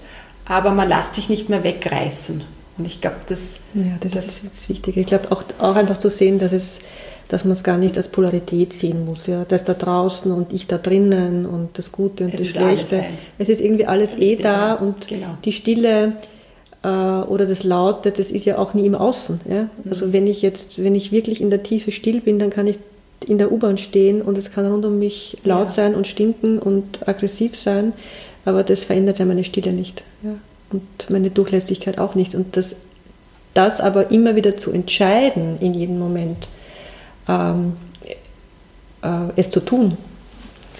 aber 0.45 0.71
man 0.71 0.89
lässt 0.89 1.15
sich 1.15 1.29
nicht 1.29 1.49
mehr 1.49 1.63
wegreißen. 1.63 2.43
Und 2.77 2.85
ich 2.85 3.01
glaube, 3.01 3.17
das, 3.27 3.59
ja, 3.73 3.83
das, 3.99 4.13
das, 4.13 4.25
ist 4.25 4.45
das 4.45 4.69
Wichtige. 4.69 4.99
Ich 4.99 5.07
glaube 5.07 5.31
auch, 5.31 5.43
auch 5.59 5.75
einfach 5.75 5.97
zu 5.97 6.09
sehen, 6.09 6.39
dass 6.39 6.51
es 6.51 6.79
dass 7.33 7.45
man 7.45 7.53
es 7.53 7.63
gar 7.63 7.79
nicht 7.79 7.97
als 7.97 8.09
Polarität 8.09 8.73
sehen 8.73 9.05
muss. 9.05 9.25
Ja? 9.25 9.43
Das 9.45 9.63
da 9.63 9.73
draußen 9.73 10.31
und 10.31 10.53
ich 10.53 10.67
da 10.67 10.77
drinnen 10.77 11.47
und 11.47 11.77
das 11.79 11.91
Gute 11.91 12.25
und 12.25 12.33
es 12.35 12.41
das 12.41 12.49
Schlechte. 12.49 13.05
Es 13.39 13.49
ist 13.49 13.59
irgendwie 13.59 13.87
alles 13.87 14.15
eh 14.17 14.35
da 14.35 14.73
und 14.73 15.07
genau. 15.07 15.37
die 15.43 15.51
Stille 15.51 16.17
äh, 16.83 16.87
oder 16.87 17.47
das 17.47 17.63
Laute, 17.63 18.11
das 18.11 18.29
ist 18.29 18.45
ja 18.45 18.57
auch 18.57 18.73
nie 18.73 18.85
im 18.85 18.93
Außen. 18.93 19.41
Ja? 19.49 19.69
Also 19.89 20.07
mhm. 20.07 20.13
wenn 20.13 20.27
ich 20.27 20.43
jetzt, 20.43 20.83
wenn 20.83 20.93
ich 20.93 21.11
wirklich 21.11 21.41
in 21.41 21.49
der 21.49 21.63
Tiefe 21.63 21.91
still 21.91 22.21
bin, 22.21 22.37
dann 22.37 22.51
kann 22.51 22.67
ich 22.67 22.77
in 23.25 23.37
der 23.37 23.51
U-Bahn 23.51 23.77
stehen 23.77 24.21
und 24.21 24.37
es 24.37 24.51
kann 24.51 24.65
rund 24.65 24.85
um 24.85 24.99
mich 24.99 25.37
laut 25.43 25.67
ja. 25.67 25.71
sein 25.71 25.95
und 25.95 26.07
stinken 26.07 26.59
und 26.59 27.07
aggressiv 27.07 27.55
sein, 27.55 27.93
aber 28.45 28.63
das 28.63 28.83
verändert 28.83 29.19
ja 29.19 29.25
meine 29.25 29.43
Stille 29.43 29.73
nicht. 29.73 30.03
Ja? 30.23 30.35
Und 30.71 31.09
meine 31.09 31.29
Durchlässigkeit 31.29 31.99
auch 31.99 32.15
nicht. 32.15 32.35
Und 32.35 32.57
das, 32.57 32.75
das 33.53 33.79
aber 33.79 34.11
immer 34.11 34.35
wieder 34.35 34.57
zu 34.57 34.71
entscheiden 34.71 35.57
in 35.59 35.73
jedem 35.73 35.99
Moment, 35.99 36.47
ähm, 37.27 37.73
äh, 39.01 39.07
es 39.35 39.49
zu 39.49 39.59
tun. 39.59 39.97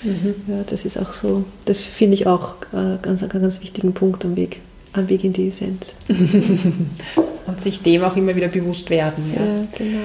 Mhm. 0.04 0.36
Ja, 0.48 0.64
das 0.70 0.84
ist 0.84 0.98
auch 0.98 1.14
so, 1.14 1.46
das 1.66 1.84
finde 1.84 2.16
ich 2.16 2.28
auch 2.28 2.56
äh, 2.74 2.98
ganz, 3.02 3.22
einen 3.22 3.30
ganz 3.30 3.62
wichtigen 3.62 3.94
Punkt 3.94 4.26
am 4.26 4.36
Weg, 4.36 4.60
am 4.92 5.08
Weg 5.08 5.24
in 5.24 5.34
die 5.34 5.48
Essenz. 5.48 5.94
und 7.46 7.62
sich 7.62 7.82
dem 7.82 8.04
auch 8.04 8.16
immer 8.16 8.36
wieder 8.36 8.48
bewusst 8.48 8.90
werden. 8.90 9.34
Ja 9.36 9.68
genau. 9.78 10.00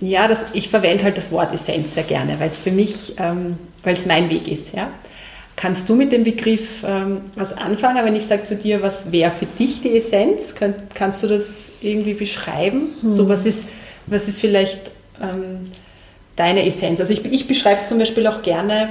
Ja, 0.00 0.28
das, 0.28 0.44
ich 0.52 0.68
verwende 0.68 1.04
halt 1.04 1.16
das 1.16 1.32
Wort 1.32 1.52
Essenz 1.52 1.94
sehr 1.94 2.04
gerne, 2.04 2.38
weil 2.38 2.48
es 2.48 2.58
für 2.58 2.70
mich, 2.70 3.14
ähm, 3.18 3.58
weil 3.82 3.94
es 3.94 4.06
mein 4.06 4.30
Weg 4.30 4.46
ist. 4.48 4.74
Ja? 4.74 4.90
Kannst 5.56 5.88
du 5.88 5.96
mit 5.96 6.12
dem 6.12 6.22
Begriff 6.22 6.84
ähm, 6.86 7.22
was 7.34 7.52
anfangen? 7.52 8.04
Wenn 8.04 8.14
ich 8.14 8.26
sage 8.26 8.44
zu 8.44 8.54
dir, 8.54 8.80
was 8.80 9.10
wäre 9.10 9.32
für 9.32 9.46
dich 9.46 9.82
die 9.82 9.96
Essenz? 9.96 10.54
Kann, 10.54 10.74
kannst 10.94 11.22
du 11.24 11.26
das 11.26 11.72
irgendwie 11.80 12.14
beschreiben? 12.14 12.94
Hm. 13.00 13.10
So, 13.10 13.28
was 13.28 13.44
ist, 13.44 13.66
was 14.06 14.28
ist 14.28 14.40
vielleicht 14.40 14.92
ähm, 15.20 15.68
deine 16.36 16.64
Essenz? 16.64 17.00
Also 17.00 17.12
ich, 17.12 17.24
ich 17.24 17.48
beschreibe 17.48 17.80
es 17.80 17.88
zum 17.88 17.98
Beispiel 17.98 18.26
auch 18.28 18.42
gerne 18.42 18.90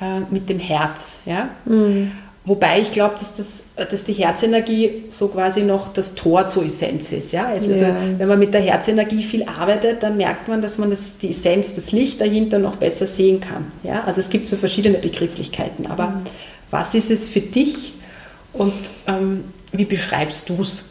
äh, 0.00 0.20
mit 0.30 0.48
dem 0.48 0.58
Herz. 0.58 1.20
Ja? 1.26 1.50
Hm. 1.66 2.12
Wobei 2.46 2.80
ich 2.80 2.90
glaube, 2.90 3.16
dass, 3.18 3.36
das, 3.36 3.64
dass 3.76 4.04
die 4.04 4.14
Herzenergie 4.14 5.04
so 5.10 5.28
quasi 5.28 5.60
noch 5.60 5.92
das 5.92 6.14
Tor 6.14 6.46
zur 6.46 6.64
Essenz 6.64 7.12
ist. 7.12 7.32
Ja? 7.32 7.46
Also, 7.46 7.72
ja. 7.72 7.94
wenn 8.16 8.28
man 8.28 8.38
mit 8.38 8.54
der 8.54 8.62
Herzenergie 8.62 9.22
viel 9.22 9.44
arbeitet, 9.44 10.02
dann 10.02 10.16
merkt 10.16 10.48
man, 10.48 10.62
dass 10.62 10.78
man 10.78 10.88
das, 10.88 11.18
die 11.18 11.30
Essenz, 11.30 11.74
das 11.74 11.92
Licht 11.92 12.18
dahinter 12.20 12.58
noch 12.58 12.76
besser 12.76 13.06
sehen 13.06 13.40
kann. 13.40 13.66
Ja? 13.82 14.04
Also 14.04 14.20
es 14.20 14.30
gibt 14.30 14.48
so 14.48 14.56
verschiedene 14.56 14.96
Begrifflichkeiten. 14.96 15.86
Aber 15.86 16.08
mhm. 16.08 16.22
was 16.70 16.94
ist 16.94 17.10
es 17.10 17.28
für 17.28 17.40
dich 17.40 17.92
und 18.54 18.72
ähm, 19.06 19.44
wie 19.72 19.84
beschreibst 19.84 20.48
du 20.48 20.62
es? 20.62 20.84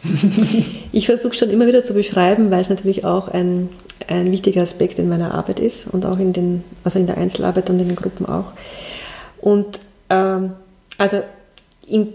ich 0.92 1.06
versuche 1.06 1.34
schon 1.34 1.50
immer 1.50 1.66
wieder 1.66 1.84
zu 1.84 1.94
beschreiben, 1.94 2.52
weil 2.52 2.60
es 2.60 2.68
natürlich 2.68 3.04
auch 3.04 3.26
ein, 3.26 3.70
ein 4.06 4.30
wichtiger 4.30 4.62
Aspekt 4.62 5.00
in 5.00 5.08
meiner 5.08 5.34
Arbeit 5.34 5.58
ist 5.58 5.88
und 5.88 6.06
auch 6.06 6.20
in, 6.20 6.32
den, 6.32 6.62
also 6.84 7.00
in 7.00 7.08
der 7.08 7.18
Einzelarbeit 7.18 7.68
und 7.70 7.80
in 7.80 7.88
den 7.88 7.96
Gruppen 7.96 8.24
auch. 8.26 8.52
Und 9.40 9.80
ähm, 10.08 10.52
also 10.96 11.22
in, 11.90 12.08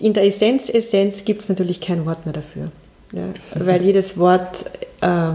in 0.00 0.12
der 0.12 0.26
Essenz, 0.26 0.68
Essenz 0.68 1.24
gibt 1.24 1.42
es 1.42 1.48
natürlich 1.48 1.80
kein 1.80 2.06
Wort 2.06 2.26
mehr 2.26 2.32
dafür. 2.32 2.70
Ja, 3.12 3.24
weil 3.54 3.82
jedes 3.82 4.18
Wort 4.18 4.66
äh, 5.00 5.30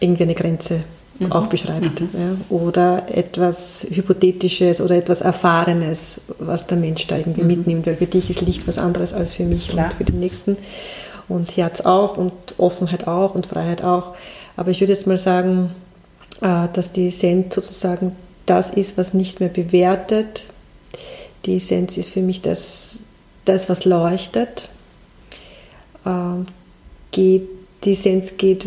irgendwie 0.00 0.22
eine 0.22 0.34
Grenze 0.34 0.82
mhm. 1.18 1.32
auch 1.32 1.46
beschreibt. 1.46 2.00
Mhm. 2.00 2.08
Ja, 2.14 2.36
oder 2.56 3.06
etwas 3.12 3.86
Hypothetisches 3.90 4.80
oder 4.80 4.96
etwas 4.96 5.20
Erfahrenes, 5.20 6.20
was 6.38 6.66
der 6.66 6.78
Mensch 6.78 7.06
da 7.06 7.18
irgendwie 7.18 7.42
mhm. 7.42 7.48
mitnimmt. 7.48 7.86
Weil 7.86 7.96
für 7.96 8.06
dich 8.06 8.30
ist 8.30 8.40
Licht 8.40 8.66
was 8.66 8.78
anderes 8.78 9.12
als 9.12 9.34
für 9.34 9.44
mich 9.44 9.68
Klar. 9.68 9.86
und 9.86 9.94
für 9.94 10.04
den 10.04 10.20
Nächsten. 10.20 10.56
Und 11.28 11.56
Herz 11.56 11.80
auch 11.80 12.16
und 12.16 12.32
Offenheit 12.56 13.08
auch 13.08 13.34
und 13.34 13.46
Freiheit 13.46 13.82
auch. 13.82 14.14
Aber 14.56 14.70
ich 14.70 14.80
würde 14.80 14.92
jetzt 14.92 15.06
mal 15.06 15.18
sagen, 15.18 15.70
äh, 16.40 16.68
dass 16.72 16.92
die 16.92 17.08
Essenz 17.08 17.54
sozusagen 17.54 18.12
das 18.46 18.70
ist, 18.70 18.96
was 18.96 19.12
nicht 19.12 19.40
mehr 19.40 19.48
bewertet. 19.48 20.44
Die 21.44 21.56
Essenz 21.56 21.96
ist 21.96 22.10
für 22.10 22.22
mich 22.22 22.42
das, 22.42 22.90
das, 23.46 23.68
was 23.68 23.84
leuchtet, 23.84 24.68
äh, 26.04 26.10
geht, 27.10 27.48
die 27.84 27.92
Essenz 27.92 28.36
geht 28.36 28.66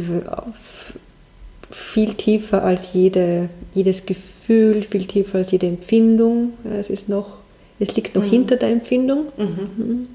viel 1.72 2.14
tiefer 2.16 2.64
als 2.64 2.94
jede 2.94 3.50
jedes 3.74 4.06
Gefühl 4.06 4.84
viel 4.84 5.06
tiefer 5.06 5.40
als 5.40 5.52
jede 5.52 5.68
Empfindung. 5.68 6.54
Es 6.64 6.90
ist 6.90 7.10
noch, 7.10 7.38
es 7.80 7.96
liegt 7.96 8.16
noch 8.16 8.24
mhm. 8.24 8.30
hinter 8.30 8.56
der 8.56 8.70
Empfindung. 8.70 9.26
Mhm. 9.38 9.46
Mhm. 9.78 10.08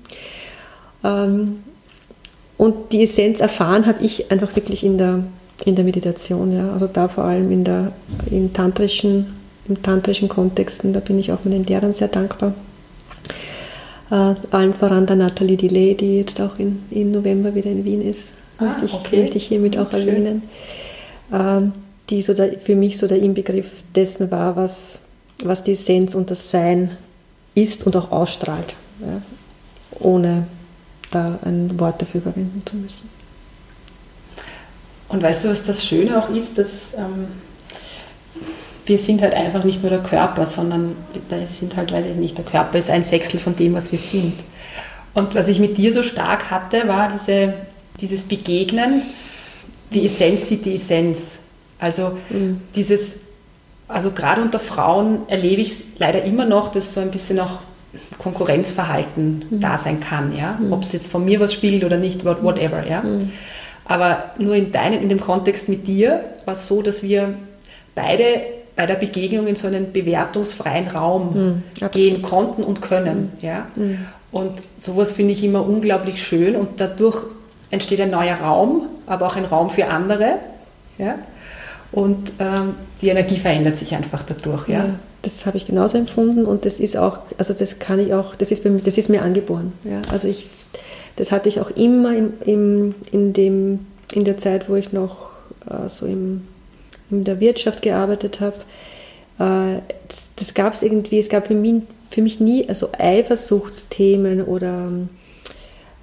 Ähm, 1.03 1.57
und 2.57 2.93
die 2.93 3.03
Essenz 3.03 3.41
erfahren 3.41 3.87
habe 3.87 4.05
ich 4.05 4.31
einfach 4.31 4.55
wirklich 4.55 4.85
in 4.85 4.99
der, 4.99 5.25
in 5.65 5.75
der 5.75 5.85
Meditation, 5.85 6.53
ja. 6.53 6.73
Also 6.73 6.87
da 6.87 7.09
vor 7.09 7.25
allem 7.25 7.51
in 7.51 7.65
der, 7.65 7.93
in 8.31 8.53
tantrischen, 8.53 9.27
im 9.69 9.83
tantrischen 9.83 10.29
Kontexten, 10.29 10.93
da 10.93 11.01
bin 11.01 11.19
ich 11.19 11.33
auch 11.33 11.45
meinen 11.45 11.65
Lehrern 11.65 11.95
sehr 11.95 12.09
dankbar. 12.09 12.55
Äh, 14.11 14.35
allen 14.51 14.75
voran 14.75 15.07
der 15.07 15.17
Nathalie 15.17 15.57
Delay, 15.57 15.95
die 15.95 16.19
jetzt 16.19 16.41
auch 16.41 16.59
in, 16.59 16.83
im 16.91 17.13
November 17.13 17.55
wieder 17.55 17.71
in 17.71 17.85
Wien 17.85 18.03
ist. 18.03 18.33
Ah, 18.59 18.65
möchte, 18.65 18.85
ich, 18.85 18.95
okay. 18.95 19.21
möchte 19.21 19.39
ich 19.39 19.47
hiermit 19.47 19.79
auch 19.79 19.91
Schön. 19.91 20.09
erwähnen. 20.09 20.43
Ähm, 21.33 21.73
die 22.11 22.23
so 22.23 22.35
der, 22.35 22.59
für 22.59 22.77
mich 22.77 22.99
so 22.99 23.07
der 23.07 23.19
Inbegriff 23.19 23.83
dessen 23.95 24.31
war, 24.31 24.57
was, 24.57 24.99
was 25.43 25.63
die 25.63 25.73
Essenz 25.73 26.15
und 26.15 26.31
das 26.31 26.51
Sein 26.51 26.97
ist 27.55 27.87
und 27.87 27.97
auch 27.97 28.13
ausstrahlt, 28.13 28.75
ja, 29.01 29.23
ohne 30.01 30.47
da 31.11 31.39
ein 31.45 31.79
Wort 31.79 32.03
dafür 32.03 32.21
verwenden 32.21 32.63
zu 32.67 32.77
müssen. 32.77 33.09
Und 35.09 35.23
weißt 35.23 35.45
du, 35.45 35.49
was 35.49 35.65
das 35.65 35.85
Schöne 35.85 36.19
auch 36.23 36.29
ist, 36.29 36.59
dass 36.59 36.95
ähm, 36.95 37.29
wir 38.87 38.99
sind 38.99 39.23
halt 39.23 39.35
einfach 39.35 39.65
nicht 39.65 39.83
nur 39.83 39.91
der 39.91 40.03
Körper, 40.03 40.47
sondern 40.47 40.97
wir 41.29 41.47
sind 41.47 41.77
halt, 41.77 41.93
weiß 41.93 42.07
ich 42.07 42.17
nicht, 42.17 42.37
der 42.37 42.45
Körper 42.45 42.79
ist 42.79 42.91
ein 42.91 43.05
Sechstel 43.05 43.41
von 43.41 43.57
dem, 43.57 43.75
was 43.75 43.93
wir 43.93 43.99
sind. 43.99 44.35
Und 45.15 45.35
was 45.35 45.49
ich 45.49 45.61
mit 45.61 45.79
dir 45.79 45.93
so 45.93 46.03
stark 46.03 46.51
hatte, 46.51 46.87
war 46.89 47.09
diese, 47.09 47.55
dieses 48.01 48.25
Begegnen, 48.25 49.03
die 49.93 50.05
Essenz 50.05 50.49
sieht 50.49 50.65
die 50.65 50.75
Essenz. 50.75 51.39
Also 51.79 52.19
mhm. 52.31 52.61
dieses, 52.75 53.17
also 53.89 54.11
gerade 54.11 54.43
unter 54.43 54.61
Frauen 54.61 55.29
erlebe 55.29 55.63
ich 55.63 55.69
es 55.69 55.79
leider 55.99 56.23
immer 56.25 56.45
noch, 56.45 56.73
dass 56.73 56.95
so 56.95 57.01
ein 57.01 57.11
bisschen 57.11 57.41
auch 57.41 57.61
Konkurrenzverhalten 58.19 59.45
mhm. 59.49 59.61
da 59.61 59.79
sein 59.79 60.01
kann, 60.01 60.37
ja. 60.37 60.59
Mhm. 60.61 60.73
Ob 60.73 60.83
es 60.83 60.93
jetzt 60.93 61.11
von 61.11 61.25
mir 61.25 61.41
was 61.41 61.53
spielt 61.53 61.85
oder 61.85 61.97
nicht, 61.97 62.25
whatever, 62.25 62.87
ja. 62.87 63.03
Mhm. 63.03 63.31
Aber 63.85 64.33
nur 64.39 64.55
in 64.55 64.73
deinem, 64.73 65.03
in 65.03 65.09
dem 65.09 65.21
Kontext 65.21 65.69
mit 65.69 65.87
dir 65.87 66.25
war 66.45 66.55
es 66.55 66.67
so, 66.67 66.83
dass 66.83 67.03
wir 67.03 67.35
beide 67.95 68.43
bei 68.77 68.87
der 68.87 68.97
Begegnung 68.97 69.47
in 69.47 69.57
so 69.57 69.67
einen 69.67 69.93
bewertungsfreien 69.93 70.89
Raum 70.89 71.63
mhm, 71.81 71.89
gehen 71.93 72.23
konnten 72.23 72.65
und 72.65 72.83
können, 72.83 73.33
ja. 73.41 73.67
Mhm. 73.77 74.07
Und 74.33 74.63
sowas 74.79 75.13
finde 75.13 75.33
ich 75.33 75.45
immer 75.45 75.65
unglaublich 75.65 76.21
schön 76.23 76.57
und 76.57 76.81
dadurch 76.81 77.23
entsteht 77.71 78.01
ein 78.01 78.11
neuer 78.11 78.35
Raum, 78.35 78.87
aber 79.07 79.27
auch 79.27 79.37
ein 79.37 79.45
Raum 79.45 79.71
für 79.71 79.89
andere, 79.89 80.35
ja. 80.99 81.17
Und 81.93 82.33
ähm, 82.41 82.75
die 83.01 83.09
Energie 83.09 83.37
verändert 83.37 83.79
sich 83.79 83.95
einfach 83.95 84.25
dadurch, 84.25 84.69
ja. 84.69 84.79
ja 84.79 84.95
das 85.25 85.47
habe 85.47 85.57
ich 85.57 85.67
genauso 85.67 85.97
empfunden 85.97 86.45
und 86.45 86.65
das 86.65 86.81
ist 86.81 86.97
auch, 86.97 87.19
also 87.39 87.55
das 87.55 87.79
kann 87.79 87.99
ich 87.99 88.13
auch, 88.13 88.35
das 88.35 88.51
ist, 88.51 88.63
bei 88.63 88.71
mir, 88.71 88.81
das 88.81 88.99
ist 88.99 89.09
mir 89.09 89.23
angeboren. 89.23 89.73
Ja? 89.85 90.03
Also 90.13 90.29
ich, 90.29 90.67
das 91.17 91.33
hatte 91.33 91.49
ich 91.49 91.61
auch 91.61 91.71
immer 91.71 92.15
im, 92.15 92.33
im, 92.45 92.95
in, 93.11 93.33
dem, 93.33 93.87
in 94.13 94.25
der 94.25 94.37
Zeit, 94.37 94.69
wo 94.69 94.75
ich 94.75 94.93
noch 94.93 95.31
äh, 95.69 95.89
so 95.89 96.07
im, 96.07 96.47
in 97.19 97.25
der 97.25 97.41
Wirtschaft 97.41 97.83
gearbeitet 97.83 98.41
habe. 98.41 98.57
Äh, 99.39 99.81
das, 100.09 100.29
das 100.37 100.55
gab 100.55 100.75
es 100.75 100.83
irgendwie, 100.83 101.19
es 101.19 101.29
gab 101.29 101.47
für 101.47 101.55
mich, 101.55 101.83
für 102.11 102.23
mich 102.23 102.41
nie 102.41 102.69
also 102.69 102.89
Eifersuchtsthemen 102.97 104.43
oder 104.45 104.87
ähm, 104.89 105.09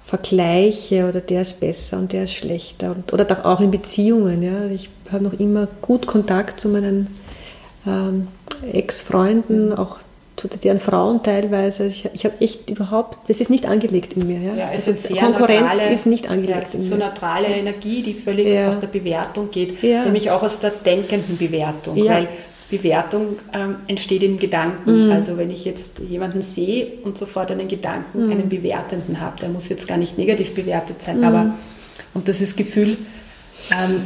Vergleiche 0.04 1.08
oder 1.08 1.20
der 1.20 1.42
ist 1.42 1.60
besser 1.60 1.98
und 1.98 2.12
der 2.12 2.24
ist 2.24 2.34
schlechter 2.34 2.90
und, 2.90 3.12
oder 3.12 3.46
auch 3.46 3.60
in 3.60 3.70
Beziehungen. 3.70 4.42
Ja? 4.42 4.66
Ich 4.66 4.90
habe 5.10 5.24
noch 5.24 5.32
immer 5.38 5.68
gut 5.80 6.06
Kontakt 6.06 6.60
zu 6.60 6.68
meinen 6.68 7.06
ähm, 7.86 8.28
Ex-Freunden, 8.72 9.72
auch 9.72 9.98
deren 10.62 10.78
Frauen 10.78 11.22
teilweise. 11.22 11.86
Ich, 11.86 12.08
ich 12.12 12.24
habe 12.24 12.34
echt 12.40 12.68
überhaupt, 12.70 13.18
das 13.28 13.40
ist 13.40 13.50
nicht 13.50 13.66
angelegt 13.66 14.14
in 14.14 14.26
mir. 14.26 14.40
Ja, 14.40 14.54
ja 14.54 14.70
es 14.72 14.88
also 14.88 15.14
Konkurrenz 15.14 15.60
neutrale, 15.60 15.92
ist 15.92 16.06
nicht 16.06 16.28
angelegt 16.28 16.68
ja, 16.72 16.74
in 16.74 16.80
mir. 16.80 16.88
so 16.88 16.96
neutrale 16.96 17.48
Energie, 17.48 18.02
die 18.02 18.14
völlig 18.14 18.48
ja. 18.48 18.68
aus 18.68 18.80
der 18.80 18.88
Bewertung 18.88 19.50
geht, 19.50 19.82
nämlich 19.82 20.30
auch 20.30 20.42
aus 20.42 20.60
der 20.60 20.70
denkenden 20.70 21.36
Bewertung, 21.36 21.96
weil 22.04 22.28
Bewertung 22.72 23.38
ähm, 23.52 23.76
entsteht 23.86 24.22
in 24.22 24.38
Gedanken. 24.38 25.06
Mhm. 25.06 25.12
Also 25.12 25.36
wenn 25.36 25.50
ich 25.50 25.64
jetzt 25.64 25.98
jemanden 25.98 26.40
sehe 26.40 26.86
und 27.04 27.18
sofort 27.18 27.50
einen 27.50 27.68
Gedanken, 27.68 28.24
mhm. 28.24 28.32
einen 28.32 28.48
bewertenden 28.48 29.20
habe, 29.20 29.38
der 29.40 29.50
muss 29.50 29.68
jetzt 29.68 29.86
gar 29.86 29.98
nicht 29.98 30.16
negativ 30.16 30.54
bewertet 30.54 31.02
sein, 31.02 31.18
mhm. 31.18 31.24
aber 31.24 31.54
und 32.14 32.28
das 32.28 32.56
Gefühl 32.56 32.96
ähm, 33.70 34.02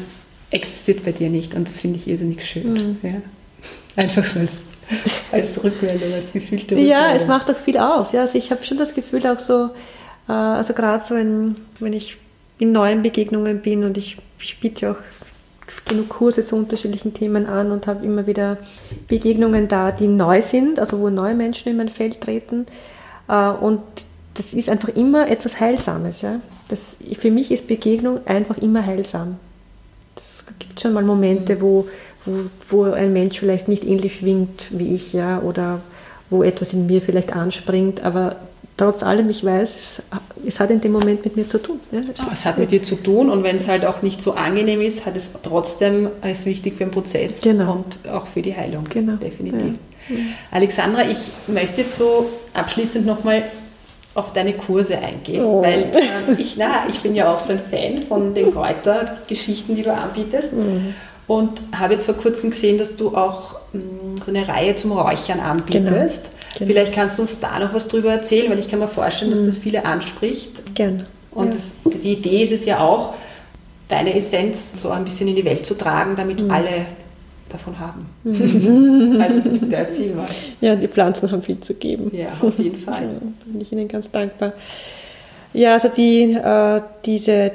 existiert 0.50 1.04
bei 1.04 1.12
dir 1.12 1.30
nicht 1.30 1.54
und 1.54 1.66
das 1.66 1.80
finde 1.80 1.96
ich 1.96 2.08
irrsinnig 2.08 2.44
schön. 2.44 2.72
Mhm. 2.72 2.96
Ja. 3.02 3.22
Einfach 3.96 4.24
so 4.24 4.40
als, 4.40 4.64
als 5.32 5.62
Rückmeldung, 5.62 6.12
als 6.12 6.32
gefühlte 6.32 6.74
Rückmeldung. 6.74 6.86
Ja, 6.86 7.12
es 7.14 7.26
macht 7.26 7.50
auch 7.50 7.56
viel 7.56 7.78
auf. 7.78 8.12
Ja, 8.12 8.22
also 8.22 8.38
ich 8.38 8.50
habe 8.50 8.62
schon 8.62 8.78
das 8.78 8.94
Gefühl 8.94 9.26
auch 9.26 9.38
so, 9.38 9.70
äh, 10.28 10.32
also 10.32 10.74
gerade 10.74 11.04
so, 11.04 11.14
in, 11.14 11.56
wenn 11.80 11.92
ich 11.92 12.18
in 12.58 12.72
neuen 12.72 13.02
Begegnungen 13.02 13.60
bin 13.60 13.84
und 13.84 13.98
ich, 13.98 14.16
ich 14.38 14.58
biete 14.60 14.90
auch 14.90 14.96
genug 15.84 16.08
Kurse 16.08 16.44
zu 16.44 16.56
unterschiedlichen 16.56 17.14
Themen 17.14 17.46
an 17.46 17.70
und 17.70 17.86
habe 17.86 18.04
immer 18.04 18.26
wieder 18.26 18.56
Begegnungen 19.08 19.68
da, 19.68 19.92
die 19.92 20.08
neu 20.08 20.42
sind, 20.42 20.78
also 20.78 21.00
wo 21.00 21.10
neue 21.10 21.34
Menschen 21.34 21.70
in 21.70 21.76
mein 21.76 21.88
Feld 21.88 22.20
treten. 22.20 22.66
Äh, 23.28 23.50
und 23.50 23.80
das 24.34 24.52
ist 24.52 24.68
einfach 24.68 24.88
immer 24.90 25.28
etwas 25.28 25.60
Heilsames. 25.60 26.22
Ja? 26.22 26.40
Das, 26.68 26.96
für 27.18 27.30
mich 27.30 27.50
ist 27.50 27.68
Begegnung 27.68 28.26
einfach 28.26 28.58
immer 28.58 28.84
heilsam. 28.84 29.36
Es 30.16 30.44
gibt 30.58 30.80
schon 30.80 30.92
mal 30.92 31.02
Momente, 31.02 31.60
wo, 31.60 31.88
wo, 32.26 32.50
wo 32.68 32.92
ein 32.92 33.12
Mensch 33.12 33.38
vielleicht 33.38 33.68
nicht 33.68 33.84
ähnlich 33.84 34.16
schwingt 34.16 34.68
wie 34.70 34.94
ich, 34.94 35.12
ja, 35.12 35.40
oder 35.40 35.80
wo 36.28 36.42
etwas 36.42 36.72
in 36.72 36.86
mir 36.86 37.02
vielleicht 37.02 37.34
anspringt, 37.34 38.02
aber 38.04 38.36
trotz 38.76 39.02
allem, 39.02 39.30
ich 39.30 39.44
weiß, 39.44 39.76
es, 39.76 40.02
es 40.46 40.60
hat 40.60 40.70
in 40.70 40.80
dem 40.80 40.92
Moment 40.92 41.24
mit 41.24 41.36
mir 41.36 41.48
zu 41.48 41.58
tun. 41.58 41.80
Ja. 41.92 42.00
Es, 42.12 42.26
es, 42.30 42.44
hat 42.44 42.58
mit 42.58 42.70
dir 42.70 42.82
zu 42.82 42.96
tun 42.96 43.30
und 43.30 43.42
wenn 43.42 43.56
es 43.56 43.68
halt 43.68 43.86
auch 43.86 44.02
nicht 44.02 44.20
so 44.20 44.32
angenehm 44.32 44.82
ist, 44.82 45.06
hat 45.06 45.16
es 45.16 45.32
trotzdem, 45.42 46.08
ist 46.28 46.46
wichtig 46.46 46.74
für 46.74 46.84
den 46.84 46.90
Prozess 46.90 47.40
genau. 47.40 47.72
und 47.72 48.10
auch 48.10 48.26
für 48.26 48.42
die 48.42 48.54
Heilung. 48.54 48.84
Genau. 48.88 49.16
Definitiv. 49.16 49.74
Ja. 50.08 50.16
Alexandra, 50.50 51.02
ich 51.02 51.18
möchte 51.48 51.82
jetzt 51.82 51.96
so 51.96 52.28
abschließend 52.54 53.06
nochmal 53.06 53.44
auf 54.14 54.32
deine 54.32 54.54
Kurse 54.54 54.98
eingehen, 54.98 55.44
oh. 55.44 55.62
weil 55.62 55.90
äh, 55.92 56.40
ich, 56.40 56.56
na, 56.56 56.86
ich 56.88 57.00
bin 57.00 57.14
ja 57.14 57.32
auch 57.32 57.40
so 57.40 57.52
ein 57.52 57.60
Fan 57.60 58.02
von 58.02 58.34
den 58.34 58.52
Kräutergeschichten, 58.52 59.76
die 59.76 59.82
du 59.82 59.92
anbietest. 59.92 60.52
Mhm. 60.52 60.94
Und 61.26 61.60
habe 61.72 61.94
jetzt 61.94 62.06
vor 62.06 62.14
kurzem 62.14 62.50
gesehen, 62.50 62.78
dass 62.78 62.94
du 62.96 63.16
auch 63.16 63.56
mh, 63.72 63.82
mm, 63.82 64.16
so 64.24 64.30
eine 64.30 64.46
Reihe 64.46 64.76
zum 64.76 64.92
Räuchern 64.92 65.40
anbietest. 65.40 66.24
Genau. 66.24 66.36
Genau. 66.58 66.68
Vielleicht 66.68 66.94
kannst 66.94 67.18
du 67.18 67.22
uns 67.22 67.38
da 67.38 67.58
noch 67.58 67.74
was 67.74 67.88
drüber 67.88 68.12
erzählen, 68.12 68.50
weil 68.50 68.58
ich 68.58 68.68
kann 68.68 68.78
mir 68.78 68.88
vorstellen, 68.88 69.30
dass 69.30 69.40
mhm. 69.40 69.46
das 69.46 69.58
viele 69.58 69.84
anspricht. 69.84 70.74
Gerne. 70.74 71.04
Und 71.32 71.46
ja. 71.46 71.52
das, 71.52 71.74
die 72.02 72.12
Idee 72.12 72.44
ist 72.44 72.52
es 72.52 72.64
ja 72.64 72.80
auch, 72.80 73.14
deine 73.88 74.14
Essenz 74.14 74.74
so 74.80 74.88
ein 74.88 75.04
bisschen 75.04 75.28
in 75.28 75.36
die 75.36 75.44
Welt 75.44 75.66
zu 75.66 75.74
tragen, 75.76 76.16
damit 76.16 76.40
mhm. 76.40 76.50
alle 76.50 76.86
davon 77.50 77.78
haben. 77.78 78.06
Mhm. 78.24 79.20
also 79.22 79.40
bitte 79.42 79.76
erzähl 79.76 80.14
mal. 80.14 80.26
Ja, 80.60 80.76
die 80.76 80.88
Pflanzen 80.88 81.30
haben 81.30 81.42
viel 81.42 81.60
zu 81.60 81.74
geben. 81.74 82.10
Ja, 82.16 82.28
auf 82.40 82.58
jeden 82.58 82.78
Fall. 82.78 83.02
Ja, 83.02 83.18
bin 83.44 83.60
ich 83.60 83.72
Ihnen 83.72 83.88
ganz 83.88 84.10
dankbar. 84.10 84.54
Ja, 85.52 85.74
also 85.74 85.88
die, 85.88 86.32
äh, 86.32 86.80
diese 87.04 87.52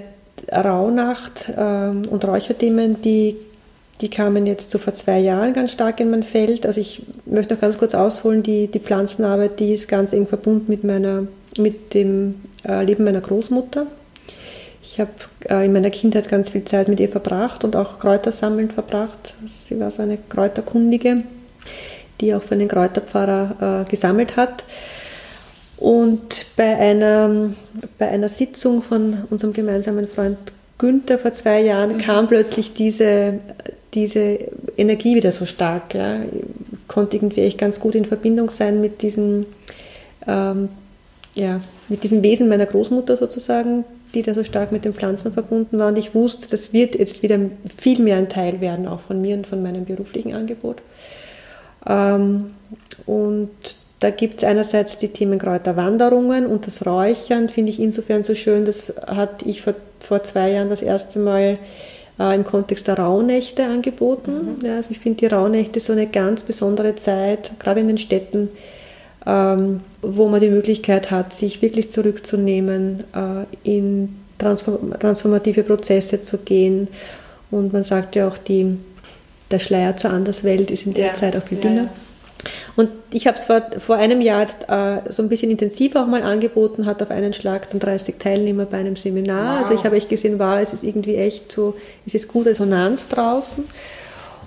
Rauhnacht 0.52 1.50
äh, 1.50 2.08
und 2.08 2.26
Räucherthemen, 2.26 3.02
die 3.02 3.36
die 4.02 4.10
kamen 4.10 4.48
jetzt 4.48 4.72
so 4.72 4.80
vor 4.80 4.94
zwei 4.94 5.20
Jahren 5.20 5.54
ganz 5.54 5.72
stark 5.72 6.00
in 6.00 6.10
mein 6.10 6.24
Feld. 6.24 6.66
Also 6.66 6.82
ich 6.82 7.04
möchte 7.26 7.54
noch 7.54 7.62
ganz 7.62 7.78
kurz 7.78 7.94
ausholen, 7.94 8.44
die, 8.44 8.68
die 8.68 8.80
Pflanzenarbeit, 8.80 9.60
die 9.60 9.74
ist 9.74 9.88
ganz 9.88 10.12
eng 10.14 10.28
verbunden 10.28 10.66
mit, 10.68 10.84
meiner, 10.84 11.28
mit 11.58 11.94
dem 11.94 12.42
äh, 12.68 12.84
Leben 12.84 13.04
meiner 13.04 13.22
Großmutter. 13.22 13.86
Ich 14.84 15.00
habe 15.00 15.12
äh, 15.50 15.66
in 15.66 15.74
meiner 15.74 15.92
Kindheit 15.92 16.30
ganz 16.30 16.50
viel 16.50 16.66
Zeit 16.66 16.88
mit 16.88 17.00
ihr 17.00 17.10
verbracht 17.10 17.64
und 17.64 17.76
auch 17.76 18.00
Kräutersammeln 18.00 18.72
verbracht. 18.72 19.36
Sie 19.64 19.80
war 19.80 19.92
so 19.92 20.02
eine 20.02 20.18
Kräuterkundige, 20.18 21.24
die 22.20 22.34
auch 22.34 22.42
für 22.42 22.56
einen 22.56 22.68
Kräuterpfarrer 22.68 23.84
äh, 23.86 23.90
gesammelt 23.90 24.36
hat. 24.36 24.64
Und 25.78 26.46
bei 26.58 26.78
einer, 26.78 27.52
bei 27.98 28.08
einer 28.08 28.30
Sitzung 28.30 28.82
von 28.82 29.24
unserem 29.30 29.54
gemeinsamen 29.54 30.08
Freund 30.08 30.38
Günther 30.78 31.20
vor 31.20 31.32
zwei 31.32 31.62
Jahren 31.62 31.94
mhm. 31.94 31.98
kam 32.00 32.28
plötzlich 32.28 32.74
diese, 32.74 33.40
diese 33.94 34.40
Energie 34.78 35.16
wieder 35.16 35.32
so 35.32 35.46
stark. 35.46 35.94
Ja. 35.94 36.18
Konnte 36.88 37.18
irgendwie 37.18 37.42
echt 37.42 37.58
ganz 37.58 37.80
gut 37.80 37.96
in 37.96 38.06
Verbindung 38.06 38.50
sein 38.50 38.82
mit 38.82 39.02
diesem, 39.02 39.46
ähm, 40.28 40.70
ja, 41.36 41.62
mit 41.88 42.04
diesem 42.04 42.24
Wesen 42.24 42.50
meiner 42.50 42.66
Großmutter 42.66 43.16
sozusagen, 43.16 43.86
die 44.14 44.22
da 44.22 44.34
so 44.34 44.44
stark 44.44 44.72
mit 44.72 44.84
den 44.84 44.94
Pflanzen 44.94 45.32
verbunden 45.32 45.78
war. 45.80 45.88
Und 45.88 45.98
ich 45.98 46.14
wusste, 46.14 46.50
das 46.50 46.74
wird 46.74 46.96
jetzt 46.96 47.24
wieder 47.24 47.40
viel 47.78 48.00
mehr 48.00 48.18
ein 48.18 48.30
Teil 48.30 48.60
werden, 48.60 48.88
auch 48.88 49.00
von 49.00 49.22
mir 49.22 49.36
und 49.36 49.48
von 49.48 49.64
meinem 49.64 49.86
beruflichen 49.86 50.34
Angebot. 50.34 50.82
Ähm, 51.88 52.52
und 53.06 53.50
da 54.02 54.10
gibt 54.10 54.40
es 54.40 54.44
einerseits 54.44 54.98
die 54.98 55.10
Themen 55.10 55.40
Kräuterwanderungen 55.40 56.48
und 56.48 56.66
das 56.66 56.86
Räuchern, 56.86 57.50
finde 57.50 57.72
ich 57.72 57.80
insofern 57.80 58.24
so 58.24 58.36
schön. 58.36 58.66
Das 58.66 58.94
hatte 59.06 59.48
ich 59.48 59.62
vor, 59.62 59.76
vor 60.00 60.24
zwei 60.24 60.52
Jahren 60.52 60.70
das 60.70 60.82
erste 60.82 61.20
Mal 61.20 61.60
äh, 62.22 62.36
im 62.36 62.44
Kontext 62.44 62.88
der 62.88 63.00
Rauhnächte 63.00 63.66
angeboten. 63.66 64.58
Mhm. 64.60 64.66
Ja, 64.66 64.76
also 64.78 64.92
ich 64.92 65.00
finde 65.00 65.20
die 65.20 65.26
Rauhnächte 65.28 65.80
so 65.80 65.94
eine 65.94 66.08
ganz 66.08 66.44
besondere 66.44 66.96
Zeit, 66.96 67.52
gerade 67.60 67.80
in 67.80 67.88
den 67.88 67.98
Städten, 67.98 68.50
ähm, 69.26 69.82
wo 70.02 70.28
man 70.28 70.40
die 70.40 70.50
Möglichkeit 70.50 71.10
hat, 71.10 71.34
sich 71.34 71.62
wirklich 71.62 71.92
zurückzunehmen, 71.92 73.04
äh, 73.14 73.46
in 73.64 74.18
transform 74.38 74.94
transformative 75.00 75.64
Prozesse 75.64 76.22
zu 76.22 76.38
gehen. 76.40 76.88
Und 77.50 77.74
man 77.74 77.84
sagt 77.84 78.16
ja 78.16 78.28
auch, 78.28 78.38
die, 78.38 78.78
der 79.50 79.60
Schleier 79.60 79.98
zur 79.98 80.12
Anderswelt 80.12 80.72
ist 80.72 80.86
in 80.86 80.94
der 80.94 81.08
ja. 81.08 81.14
Zeit 81.14 81.36
auch 81.36 81.44
viel 81.44 81.58
dünner. 81.58 81.84
Ja. 81.84 81.90
Und 82.76 82.90
ich 83.12 83.28
habe 83.28 83.38
es 83.38 83.46
vor, 83.46 83.62
vor 83.80 83.96
einem 83.98 84.22
Jahr 84.22 84.42
jetzt, 84.42 84.70
äh, 84.70 85.02
so 85.10 85.24
ein 85.24 85.30
bisschen 85.30 85.52
intensiver 85.52 86.04
auch 86.04 86.08
mal 86.08 86.24
angeboten, 86.24 86.86
hat 86.86 87.02
auf 87.02 87.12
einen 87.12 87.34
Schlag 87.34 87.70
dann 87.70 87.80
30 87.80 88.16
Teilnehmer 88.20 88.66
bei 88.66 88.78
einem 88.78 88.96
Seminar. 88.96 89.60
Wow. 89.60 89.64
Also 89.64 89.80
ich 89.80 89.86
habe 89.86 89.96
echt 89.96 90.10
gesehen, 90.10 90.40
wow, 90.40 90.58
es 90.60 90.74
ist 90.74 90.84
irgendwie 90.84 91.16
echt 91.16 91.52
so, 91.52 91.76
es 92.06 92.14
ist 92.14 92.28
gute 92.28 92.52
Resonanz 92.52 93.08
draußen. 93.08 93.66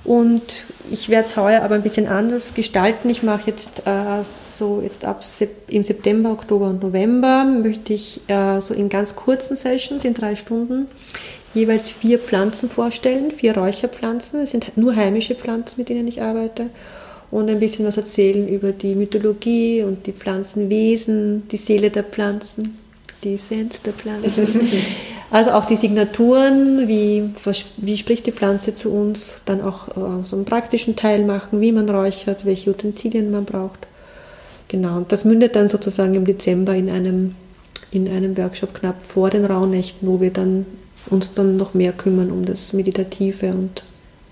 Und 0.05 0.65
ich 0.91 1.09
werde 1.09 1.29
es 1.29 1.37
heuer 1.37 1.63
aber 1.63 1.77
ein 1.77 1.83
bisschen 1.83 2.09
anders 2.09 2.53
gestalten. 2.53 3.09
Ich 3.09 3.23
mache 3.23 3.51
jetzt 3.51 3.87
äh, 3.87 4.23
so 4.23 4.83
jetzt 4.85 5.05
ab 5.05 5.25
im 5.69 5.83
September, 5.83 6.31
Oktober 6.31 6.67
und 6.67 6.83
November 6.83 7.45
möchte 7.45 7.95
ich 7.95 8.21
äh, 8.29 8.61
so 8.61 8.75
in 8.75 8.91
ganz 8.91 9.17
kurzen 9.17 9.57
Sessions 9.57 10.05
in 10.05 10.13
drei 10.13 10.37
Stunden 10.37 10.89
jeweils 11.55 11.91
vier 11.91 12.19
Pflanzen 12.19 12.69
vorstellen, 12.69 13.31
vier 13.31 13.57
Räucherpflanzen. 13.57 14.41
Es 14.41 14.51
sind 14.51 14.77
nur 14.77 14.95
heimische 14.95 15.35
Pflanzen, 15.35 15.77
mit 15.79 15.89
denen 15.89 16.09
ich 16.09 16.21
arbeite 16.21 16.67
und 17.35 17.51
ein 17.51 17.59
bisschen 17.59 17.85
was 17.85 17.97
erzählen 17.97 18.47
über 18.47 18.71
die 18.71 18.95
Mythologie 18.95 19.83
und 19.83 20.07
die 20.07 20.13
Pflanzenwesen, 20.13 21.49
die 21.49 21.57
Seele 21.57 21.91
der 21.91 22.05
Pflanzen, 22.05 22.79
die 23.25 23.35
Essenz 23.35 23.83
der 23.83 23.93
Pflanzen. 23.93 24.47
also 25.33 25.51
auch 25.51 25.65
die 25.65 25.75
Signaturen, 25.75 26.87
wie, 26.87 27.25
was, 27.43 27.65
wie 27.77 27.99
spricht 27.99 28.29
die 28.29 28.33
Pflanze 28.33 28.77
zu 28.77 28.93
uns, 28.93 29.35
dann 29.47 29.63
auch 29.63 29.89
äh, 29.89 30.25
so 30.25 30.37
einen 30.37 30.45
praktischen 30.45 30.95
Teil 30.95 31.25
machen, 31.25 31.61
wie 31.61 31.73
man 31.73 31.89
räuchert, 31.91 32.47
welche 32.47 32.71
Utensilien 32.71 33.33
man 33.33 33.47
braucht. 33.47 33.89
Genau, 34.69 34.99
und 34.99 35.11
das 35.11 35.25
mündet 35.25 35.57
dann 35.57 35.67
sozusagen 35.69 36.15
im 36.15 36.27
Dezember 36.27 36.77
in 36.77 36.89
einem, 36.89 37.35
in 37.91 38.09
einem 38.09 38.37
Workshop 38.37 38.75
knapp 38.75 39.03
vor 39.03 39.31
den 39.31 39.45
Rauhnächten, 39.45 40.07
wo 40.07 40.21
wir 40.21 40.31
dann 40.31 40.67
uns 41.11 41.33
dann 41.33 41.57
noch 41.57 41.75
mehr 41.75 41.93
kümmern 41.93 42.31
um 42.31 42.45
das 42.45 42.73
Meditative 42.73 43.51
und 43.51 43.83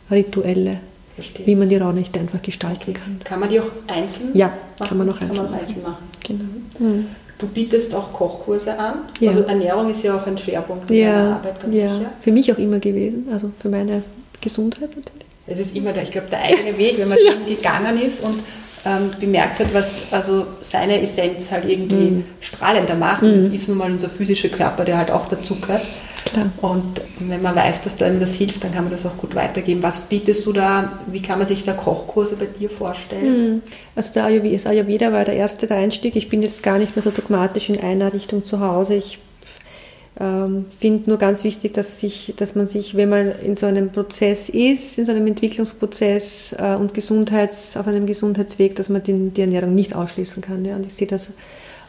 Rituelle. 0.09 0.79
Verstehe. 1.15 1.47
wie 1.47 1.55
man 1.55 1.69
die 1.69 1.77
Rauhnächte 1.77 2.19
einfach 2.21 2.41
gestalten 2.41 2.95
kann. 2.95 3.21
Kann 3.25 3.41
man 3.41 3.49
die 3.49 3.61
auch 3.61 3.71
einzeln 3.87 4.31
Ja, 4.35 4.47
machen? 4.79 4.89
kann 4.89 4.99
man 4.99 5.11
auch 5.11 5.21
einzeln, 5.21 5.37
kann 5.37 5.45
man 5.45 5.55
auch 5.55 5.61
einzeln 5.61 5.83
machen. 5.83 6.09
Genau. 6.25 6.45
Mhm. 6.79 7.07
Du 7.39 7.49
bietest 7.49 7.95
auch 7.95 8.13
Kochkurse 8.13 8.79
an. 8.79 9.01
Ja. 9.21 9.31
Also 9.31 9.43
Ernährung 9.43 9.91
ist 9.91 10.03
ja 10.05 10.17
auch 10.17 10.27
ein 10.27 10.39
Schwerpunkt 10.39 10.91
in 10.91 10.97
ja, 10.99 11.13
deiner 11.13 11.37
Arbeit, 11.37 11.61
ganz 11.61 11.77
ja. 11.77 11.93
sicher. 11.93 12.13
Für 12.21 12.33
mich 12.33 12.53
auch 12.53 12.59
immer 12.59 12.79
gewesen, 12.79 13.29
also 13.33 13.51
für 13.61 13.69
meine 13.69 14.03
Gesundheit 14.41 14.91
natürlich. 14.97 15.27
Es 15.47 15.59
ist 15.59 15.77
immer, 15.77 15.93
der, 15.93 16.05
ich 16.05 16.11
glaube, 16.13 16.29
der 16.31 16.41
eigene 16.41 16.79
Weg, 16.79 16.99
wenn 16.99 17.09
man 17.09 17.19
ja. 17.25 17.33
gegangen 17.47 18.01
ist 18.01 18.23
und 18.23 18.37
ähm, 18.85 19.11
bemerkt 19.21 19.61
hat, 19.61 19.73
was 19.75 20.13
also 20.13 20.47
seine 20.61 21.01
Essenz 21.01 21.51
halt 21.53 21.65
irgendwie 21.65 21.95
mhm. 21.95 22.25
strahlender 22.41 22.95
macht. 22.95 23.23
Und 23.23 23.37
das 23.37 23.49
mhm. 23.49 23.55
ist 23.55 23.69
nun 23.69 23.79
mal 23.79 23.91
unser 23.91 24.09
physischer 24.09 24.49
Körper, 24.49 24.85
der 24.85 24.99
halt 24.99 25.11
auch 25.11 25.27
dazu 25.27 25.57
gehört. 25.61 25.83
Klar. 26.33 26.51
Und 26.61 27.01
wenn 27.19 27.43
man 27.43 27.55
weiß, 27.55 27.83
dass 27.83 28.01
einem 28.03 28.21
das 28.21 28.35
hilft, 28.35 28.65
dann 28.65 28.73
kann 28.73 28.85
man 28.85 28.93
das 28.93 29.05
auch 29.07 29.17
gut 29.17 29.35
weitergeben. 29.35 29.83
Was 29.83 30.03
bietest 30.03 30.47
du 30.47 30.53
da? 30.53 30.99
Wie 31.07 31.21
kann 31.21 31.39
man 31.39 31.47
sich 31.47 31.65
da 31.65 31.73
Kochkurse 31.73 32.37
bei 32.37 32.47
dir 32.47 32.71
vorstellen? 32.71 33.27
Hm. 33.27 33.63
Also 33.95 34.13
der 34.15 34.25
Ayurveda, 34.25 34.71
Ayurveda 34.71 35.13
war 35.13 35.25
der 35.25 35.35
erste 35.35 35.67
der 35.67 35.77
Einstieg. 35.77 36.17
Ich 36.17 36.29
bin 36.29 36.43
jetzt 36.43 36.63
gar 36.63 36.79
nicht 36.79 36.97
mehr 36.97 37.03
so 37.03 37.11
dogmatisch 37.11 37.69
in 37.69 37.81
einer 37.81 38.13
Richtung 38.13 38.45
zu 38.45 38.61
Hause. 38.61 38.95
Ich 38.95 39.19
ähm, 40.21 40.67
finde 40.79 41.09
nur 41.09 41.19
ganz 41.19 41.43
wichtig, 41.43 41.73
dass, 41.75 42.01
sich, 42.01 42.35
dass 42.37 42.55
man 42.55 42.67
sich, 42.67 42.97
wenn 42.97 43.09
man 43.09 43.33
in 43.41 43.57
so 43.57 43.67
einem 43.67 43.91
Prozess 43.91 44.49
ist, 44.49 44.99
in 44.99 45.05
so 45.05 45.13
einem 45.13 45.27
Entwicklungsprozess 45.27 46.55
äh, 46.59 46.75
und 46.75 46.95
Gesundheits, 46.95 47.77
auf 47.77 47.87
einem 47.87 48.07
Gesundheitsweg, 48.07 48.77
dass 48.77 48.89
man 48.89 49.03
die, 49.03 49.31
die 49.31 49.41
Ernährung 49.41 49.75
nicht 49.75 49.95
ausschließen 49.95 50.43
kann. 50.43 50.65
Ja? 50.65 50.77
Und 50.77 50.87
ich 50.87 50.95
sehe 50.95 51.07
das 51.07 51.31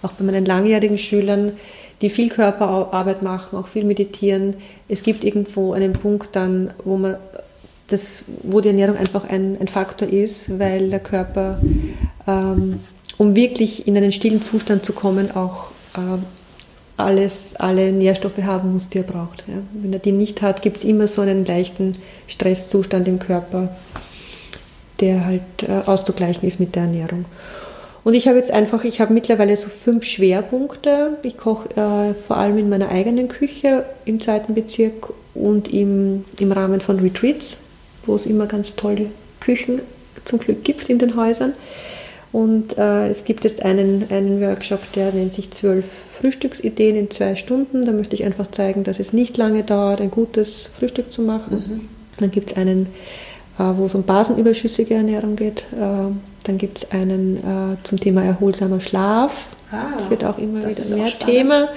auch 0.03 0.11
bei 0.11 0.23
meinen 0.23 0.45
langjährigen 0.45 0.97
Schülern, 0.97 1.53
die 2.01 2.09
viel 2.09 2.29
Körperarbeit 2.29 3.21
machen, 3.23 3.57
auch 3.57 3.67
viel 3.67 3.85
meditieren. 3.85 4.55
Es 4.87 5.03
gibt 5.03 5.23
irgendwo 5.23 5.73
einen 5.73 5.93
Punkt 5.93 6.35
dann, 6.35 6.71
wo 6.83 6.97
man 6.97 7.15
das, 7.87 8.25
wo 8.43 8.61
die 8.61 8.69
Ernährung 8.69 8.97
einfach 8.97 9.27
ein, 9.27 9.57
ein 9.59 9.67
Faktor 9.67 10.07
ist, 10.07 10.59
weil 10.59 10.89
der 10.89 10.99
Körper, 10.99 11.59
ähm, 12.27 12.79
um 13.17 13.35
wirklich 13.35 13.87
in 13.87 13.95
einen 13.95 14.11
stillen 14.11 14.41
Zustand 14.41 14.85
zu 14.85 14.93
kommen, 14.93 15.31
auch 15.31 15.67
äh, 15.95 16.19
alles, 16.97 17.55
alle 17.55 17.91
Nährstoffe 17.91 18.39
haben 18.43 18.73
muss, 18.73 18.89
die 18.89 18.99
er 18.99 19.03
braucht. 19.03 19.43
Ja. 19.47 19.55
Wenn 19.73 19.93
er 19.93 19.99
die 19.99 20.11
nicht 20.11 20.41
hat, 20.41 20.61
gibt 20.61 20.77
es 20.77 20.83
immer 20.83 21.07
so 21.07 21.21
einen 21.21 21.45
leichten 21.45 21.97
Stresszustand 22.27 23.07
im 23.07 23.19
Körper, 23.19 23.75
der 24.99 25.25
halt 25.25 25.41
äh, 25.63 25.81
auszugleichen 25.85 26.47
ist 26.47 26.59
mit 26.59 26.75
der 26.75 26.83
Ernährung. 26.83 27.25
Und 28.03 28.15
ich 28.15 28.27
habe 28.27 28.37
jetzt 28.37 28.51
einfach, 28.51 28.83
ich 28.83 28.99
habe 28.99 29.13
mittlerweile 29.13 29.55
so 29.55 29.69
fünf 29.69 30.03
Schwerpunkte. 30.03 31.17
Ich 31.23 31.37
koche 31.37 31.69
äh, 31.69 32.13
vor 32.27 32.37
allem 32.37 32.57
in 32.57 32.69
meiner 32.69 32.89
eigenen 32.89 33.29
Küche 33.29 33.85
im 34.05 34.19
zweiten 34.19 34.53
Bezirk 34.53 35.13
und 35.33 35.73
im, 35.73 36.25
im 36.39 36.51
Rahmen 36.51 36.81
von 36.81 36.99
Retreats, 36.99 37.57
wo 38.05 38.15
es 38.15 38.25
immer 38.25 38.45
ganz 38.45 38.75
tolle 38.75 39.07
Küchen 39.39 39.81
zum 40.25 40.39
Glück 40.39 40.63
gibt 40.63 40.89
in 40.89 40.99
den 40.99 41.15
Häusern. 41.15 41.53
Und 42.33 42.77
äh, 42.79 43.09
es 43.09 43.25
gibt 43.25 43.43
jetzt 43.43 43.61
einen, 43.61 44.07
einen 44.09 44.41
Workshop, 44.41 44.91
der 44.93 45.11
nennt 45.11 45.33
sich 45.33 45.51
zwölf 45.51 45.85
Frühstücksideen 46.19 46.95
in 46.95 47.11
zwei 47.11 47.35
Stunden. 47.35 47.85
Da 47.85 47.91
möchte 47.91 48.15
ich 48.15 48.25
einfach 48.25 48.47
zeigen, 48.47 48.83
dass 48.83 48.99
es 48.99 49.13
nicht 49.13 49.37
lange 49.37 49.63
dauert, 49.63 50.01
ein 50.01 50.09
gutes 50.09 50.69
Frühstück 50.77 51.13
zu 51.13 51.21
machen. 51.21 51.57
Mhm. 51.57 51.89
Dann 52.19 52.31
gibt 52.31 52.51
es 52.51 52.57
einen, 52.57 52.87
wo 53.57 53.85
es 53.85 53.95
um 53.95 54.03
basenüberschüssige 54.03 54.95
Ernährung 54.95 55.35
geht. 55.35 55.65
Äh, 55.73 56.11
dann 56.43 56.57
gibt 56.57 56.79
es 56.79 56.91
einen 56.91 57.37
äh, 57.37 57.77
zum 57.83 57.99
Thema 57.99 58.23
erholsamer 58.23 58.81
Schlaf. 58.81 59.47
Ah, 59.71 59.93
das 59.95 60.09
wird 60.09 60.23
auch 60.23 60.37
immer 60.37 60.59
wieder 60.67 60.85
mehr 60.95 61.19
Thema, 61.19 61.69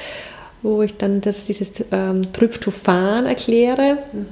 wo 0.63 0.83
ich 0.83 0.97
dann 0.97 1.21
das, 1.21 1.45
dieses 1.45 1.85
ähm, 1.93 2.33
Tryptophan 2.33 3.27
erkläre, 3.27 3.99
mhm. 4.13 4.27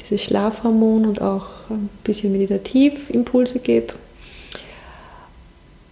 dieses 0.00 0.22
Schlafhormon 0.24 1.06
und 1.06 1.20
auch 1.22 1.46
ein 1.70 1.88
bisschen 2.04 2.32
meditativ 2.32 3.10
Impulse 3.10 3.58
gebe. 3.58 3.94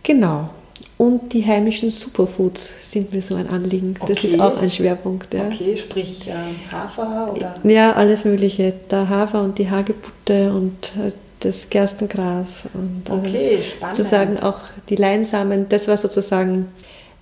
Genau. 0.02 0.50
Und 0.98 1.32
die 1.32 1.46
heimischen 1.46 1.90
Superfoods 1.90 2.72
sind 2.82 3.12
mir 3.12 3.22
so 3.22 3.36
ein 3.36 3.48
Anliegen. 3.48 3.94
Okay. 4.00 4.12
Das 4.12 4.24
ist 4.24 4.40
auch 4.40 4.56
ein 4.56 4.68
Schwerpunkt. 4.68 5.32
Ja. 5.32 5.46
Okay, 5.46 5.76
sprich 5.76 6.28
äh, 6.28 6.32
Hafer 6.72 7.32
oder? 7.34 7.54
Ja, 7.62 7.92
alles 7.92 8.24
Mögliche. 8.24 8.74
Der 8.90 9.08
Hafer 9.08 9.42
und 9.42 9.58
die 9.58 9.70
Hagebutte 9.70 10.52
und 10.52 10.92
äh, 10.98 11.12
das 11.38 11.70
Gerstengras 11.70 12.64
und 12.74 13.08
also 13.08 13.22
okay, 13.22 13.58
spannend. 13.62 13.96
sozusagen 13.96 14.38
auch 14.40 14.58
die 14.88 14.96
Leinsamen. 14.96 15.68
Das 15.68 15.86
war 15.86 15.96
sozusagen 15.96 16.66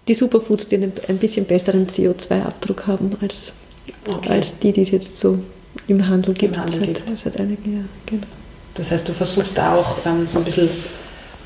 die 0.09 0.15
Superfoods, 0.15 0.69
die 0.69 0.77
einen, 0.77 0.93
ein 1.09 1.19
bisschen 1.19 1.45
besseren 1.45 1.87
CO2-Abdruck 1.87 2.87
haben 2.87 3.15
als, 3.21 3.53
okay. 4.09 4.31
als 4.31 4.59
die, 4.59 4.73
die 4.73 4.83
es 4.83 4.91
jetzt 4.91 5.19
so 5.19 5.39
im 5.87 6.09
Handel 6.09 6.33
gibt. 6.33 6.55
Im 6.57 6.63
Handel 6.63 6.81
gibt. 6.81 7.03
Seit 7.19 7.39
einigen 7.39 7.75
Jahren. 7.75 7.89
Genau. 8.07 8.27
Das 8.75 8.91
heißt, 8.91 9.07
du 9.07 9.13
versuchst 9.13 9.57
da 9.59 9.75
auch 9.75 9.99
ähm, 10.07 10.27
so 10.33 10.39
ein 10.39 10.45
bisschen 10.45 10.71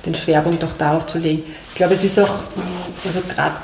den 0.06 0.14
Schwerpunkt 0.14 0.62
auch 0.64 0.72
darauf 0.78 1.06
zu 1.06 1.18
legen. 1.18 1.44
Ich 1.68 1.74
glaube, 1.74 1.94
es 1.94 2.04
ist 2.04 2.18
auch, 2.18 2.30
also 3.04 3.20
gerade, 3.28 3.54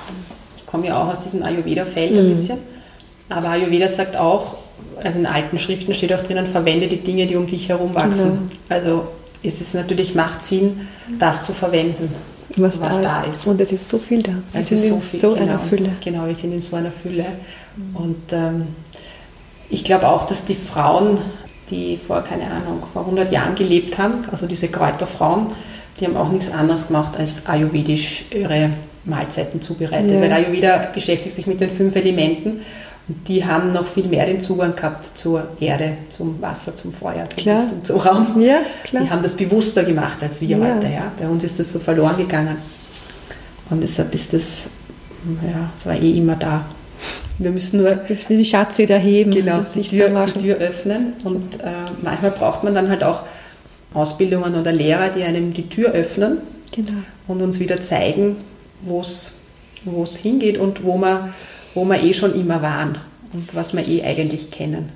ich 0.57 0.67
komme 0.67 0.87
ja 0.89 1.03
auch 1.03 1.09
aus 1.09 1.21
diesem 1.21 1.43
Ayurveda-Feld 1.43 2.13
mhm. 2.13 2.19
ein 2.19 2.29
bisschen, 2.31 2.59
aber 3.29 3.51
Ayurveda 3.51 3.89
sagt 3.89 4.17
auch, 4.17 4.57
also 5.03 5.19
in 5.19 5.27
alten 5.27 5.59
Schriften 5.59 5.95
steht 5.95 6.13
auch 6.13 6.23
drinnen, 6.23 6.47
verwende 6.47 6.89
die 6.89 6.99
Dinge, 6.99 7.27
die 7.27 7.37
um 7.37 7.47
dich 7.47 7.69
herum 7.69 7.95
wachsen. 7.95 8.31
Genau. 8.31 8.51
Also 8.69 9.09
ist 9.43 9.61
es 9.61 9.75
natürlich, 9.75 10.15
macht 10.15 10.43
Sinn, 10.43 10.89
das 11.19 11.45
zu 11.45 11.53
verwenden, 11.53 12.13
was, 12.57 12.81
was 12.81 12.97
da, 12.97 13.03
da 13.03 13.23
ist. 13.25 13.37
ist. 13.37 13.47
Und 13.47 13.61
es 13.61 13.73
ist 13.73 13.89
so 13.89 13.99
viel 13.99 14.23
da. 14.23 14.33
Wir 14.53 14.61
es 14.61 14.69
sind 14.69 14.79
ist 14.79 14.89
so, 14.89 15.01
viel, 15.01 15.21
so 15.21 15.31
genau, 15.33 15.43
einer 15.43 15.59
Fülle. 15.59 15.93
Genau, 16.03 16.27
wir 16.27 16.35
sind 16.35 16.53
in 16.53 16.61
so 16.61 16.77
einer 16.77 16.91
Fülle. 16.91 17.25
Mhm. 17.77 17.97
Und 17.97 18.33
ähm, 18.33 18.67
ich 19.69 19.85
glaube 19.85 20.09
auch, 20.09 20.27
dass 20.27 20.45
die 20.45 20.55
Frauen, 20.55 21.19
die 21.71 21.99
vor, 22.05 22.23
keine 22.23 22.45
Ahnung, 22.45 22.83
vor 22.93 23.03
100 23.03 23.31
Jahren 23.33 23.55
gelebt 23.55 23.99
haben, 23.99 24.15
also 24.31 24.47
diese 24.47 24.69
Kräuterfrauen, 24.69 25.49
die 25.99 26.07
haben 26.07 26.17
auch 26.17 26.31
nichts 26.31 26.51
anderes 26.53 26.89
gemacht, 26.89 27.19
als 27.19 27.47
ayurvedisch 27.47 28.25
ihre 28.31 28.71
Mahlzeiten 29.05 29.63
zubereitet. 29.63 30.11
Ja. 30.11 30.21
Weil 30.21 30.33
Ayurveda 30.33 30.89
beschäftigt 30.93 31.37
sich 31.37 31.47
mit 31.47 31.61
den 31.61 31.71
fünf 31.71 31.97
Elementen 31.97 32.63
und 33.09 33.29
die 33.29 33.45
haben 33.45 33.73
noch 33.73 33.87
viel 33.87 34.07
mehr 34.07 34.27
den 34.27 34.41
Zugang 34.41 34.75
gehabt 34.75 35.17
zur 35.17 35.49
Erde, 35.61 35.97
zum 36.09 36.43
Wasser, 36.43 36.75
zum 36.75 36.93
Feuer, 36.93 37.29
zum 37.31 37.43
klar. 37.43 37.63
Luft 37.63 37.75
und 37.75 37.87
zum 37.87 37.97
Raum. 37.99 38.41
Ja, 38.41 38.59
klar. 38.83 39.05
Die 39.05 39.11
haben 39.11 39.23
das 39.23 39.35
bewusster 39.35 39.85
gemacht 39.85 40.23
als 40.23 40.41
wir 40.41 40.49
ja. 40.49 40.59
heute. 40.59 40.89
Ja? 40.89 41.13
Bei 41.19 41.29
uns 41.29 41.45
ist 41.45 41.59
das 41.59 41.71
so 41.73 41.79
verloren 41.79 42.17
gegangen. 42.17 42.57
Und 43.71 43.83
deshalb 43.83 44.15
ist 44.15 44.33
das, 44.33 44.65
ja, 45.43 45.71
es 45.77 45.87
war 45.87 45.95
eh 45.95 46.19
immer 46.19 46.37
da. 46.37 46.65
Wir 47.39 47.51
müssen 47.51 47.83
nur 47.83 47.99
die 48.29 48.45
Schatz 48.45 48.79
wieder 48.79 48.97
heben, 48.97 49.31
genau, 49.31 49.61
die 49.75 49.83
Tür, 49.83 50.27
die 50.27 50.41
Tür 50.41 50.57
öffnen. 50.57 51.13
Und 51.25 51.61
äh, 51.61 51.67
manchmal 52.03 52.31
braucht 52.31 52.65
man 52.65 52.75
dann 52.75 52.89
halt 52.89 53.05
auch 53.05 53.23
Ausbildungen 53.97 54.55
oder 54.55 54.73
Lehrer, 54.73 55.09
die 55.09 55.23
einem 55.23 55.55
die 55.55 55.69
Tür 55.69 55.91
öffnen 55.93 56.39
genau. 56.71 56.93
und 57.27 57.41
uns 57.41 57.59
wieder 57.59 57.81
zeigen, 57.81 58.37
wo 58.83 59.01
es 59.01 60.17
hingeht 60.17 60.59
und 60.59 60.85
wo 60.85 60.99
wir, 60.99 61.33
wo 61.75 61.85
wir 61.85 62.03
eh 62.03 62.13
schon 62.13 62.35
immer 62.35 62.61
waren 62.61 62.99
und 63.33 63.55
was 63.55 63.75
wir 63.75 63.87
eh 63.89 64.05
eigentlich 64.05 64.51
kennen. 64.51 64.91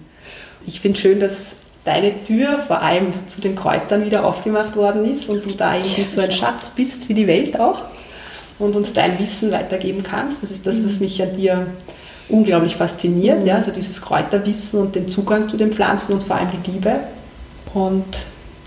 Ich 0.66 0.80
finde 0.80 1.00
schön, 1.00 1.18
dass 1.18 1.56
deine 1.84 2.12
Tür 2.24 2.58
vor 2.58 2.82
allem 2.82 3.14
zu 3.26 3.40
den 3.40 3.56
Kräutern 3.56 4.04
wieder 4.04 4.24
aufgemacht 4.24 4.76
worden 4.76 5.10
ist 5.10 5.28
und 5.28 5.46
du 5.46 5.52
da 5.52 5.74
irgendwie 5.74 6.04
so 6.04 6.20
ein 6.20 6.30
Schatz 6.30 6.70
bist 6.70 7.08
wie 7.08 7.14
die 7.14 7.26
Welt 7.26 7.58
auch 7.58 7.82
und 8.58 8.76
uns 8.76 8.92
dein 8.92 9.18
Wissen 9.18 9.50
weitergeben 9.50 10.02
kannst. 10.02 10.42
Das 10.42 10.50
ist 10.50 10.66
das, 10.66 10.84
was 10.84 11.00
mich 11.00 11.22
an 11.22 11.36
dir 11.36 11.66
unglaublich 12.28 12.76
fasziniert, 12.76 13.40
mhm. 13.40 13.46
ja, 13.46 13.56
also 13.56 13.70
dieses 13.70 14.02
Kräuterwissen 14.02 14.78
und 14.80 14.94
den 14.94 15.08
Zugang 15.08 15.48
zu 15.48 15.56
den 15.56 15.72
Pflanzen 15.72 16.12
und 16.12 16.22
vor 16.22 16.36
allem 16.36 16.48
die 16.64 16.70
Liebe 16.70 17.00
und 17.72 18.04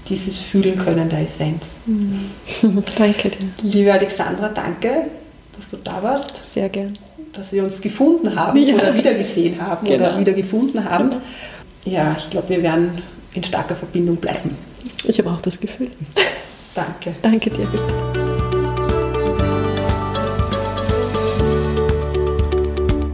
dieses 0.10 0.42
Fühlen 0.42 0.78
können 0.78 1.10
der 1.10 1.22
Essenz. 1.22 1.76
Mhm. 1.86 2.32
danke 2.98 3.30
dir. 3.30 3.48
Liebe 3.64 3.94
Alexandra, 3.94 4.50
danke, 4.50 5.08
dass 5.56 5.70
du 5.70 5.78
da 5.78 6.02
warst. 6.04 6.54
Sehr 6.54 6.70
gern. 6.70 6.94
Dass 7.32 7.52
wir 7.52 7.64
uns 7.64 7.82
gefunden 7.82 8.36
haben 8.36 8.58
ja. 8.60 8.76
oder 8.76 8.94
wiedergesehen 8.94 9.60
haben 9.62 9.88
genau. 9.88 10.10
oder 10.10 10.20
wieder 10.20 10.34
gefunden 10.34 10.84
haben. 10.84 11.10
Genau. 11.10 11.22
Ja, 11.86 12.16
ich 12.18 12.30
glaube, 12.30 12.50
wir 12.50 12.64
werden 12.64 13.02
in 13.34 13.44
starker 13.44 13.76
Verbindung 13.76 14.18
bleiben. 14.18 14.56
Ich 15.06 15.20
habe 15.20 15.32
auch 15.32 15.42
das 15.42 15.60
Gefühl. 15.60 15.92
Danke. 16.76 17.16
Danke 17.22 17.50
dir. 17.50 17.66
Bis 17.66 17.82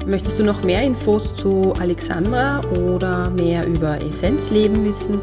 Möchtest 0.05 0.39
du 0.39 0.43
noch 0.43 0.63
mehr 0.63 0.81
Infos 0.81 1.35
zu 1.35 1.73
Alexandra 1.79 2.61
oder 2.71 3.29
mehr 3.29 3.67
über 3.67 4.01
Essenzleben 4.01 4.83
wissen? 4.85 5.21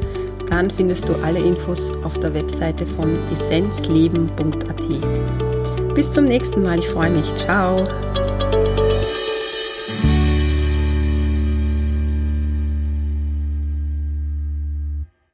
Dann 0.50 0.70
findest 0.70 1.08
du 1.08 1.14
alle 1.24 1.38
Infos 1.38 1.92
auf 2.02 2.18
der 2.20 2.34
Webseite 2.34 2.86
von 2.86 3.18
essenzleben.at. 3.32 5.94
Bis 5.94 6.10
zum 6.10 6.24
nächsten 6.24 6.62
Mal, 6.62 6.78
ich 6.78 6.88
freue 6.88 7.10
mich. 7.10 7.34
Ciao. 7.36 7.84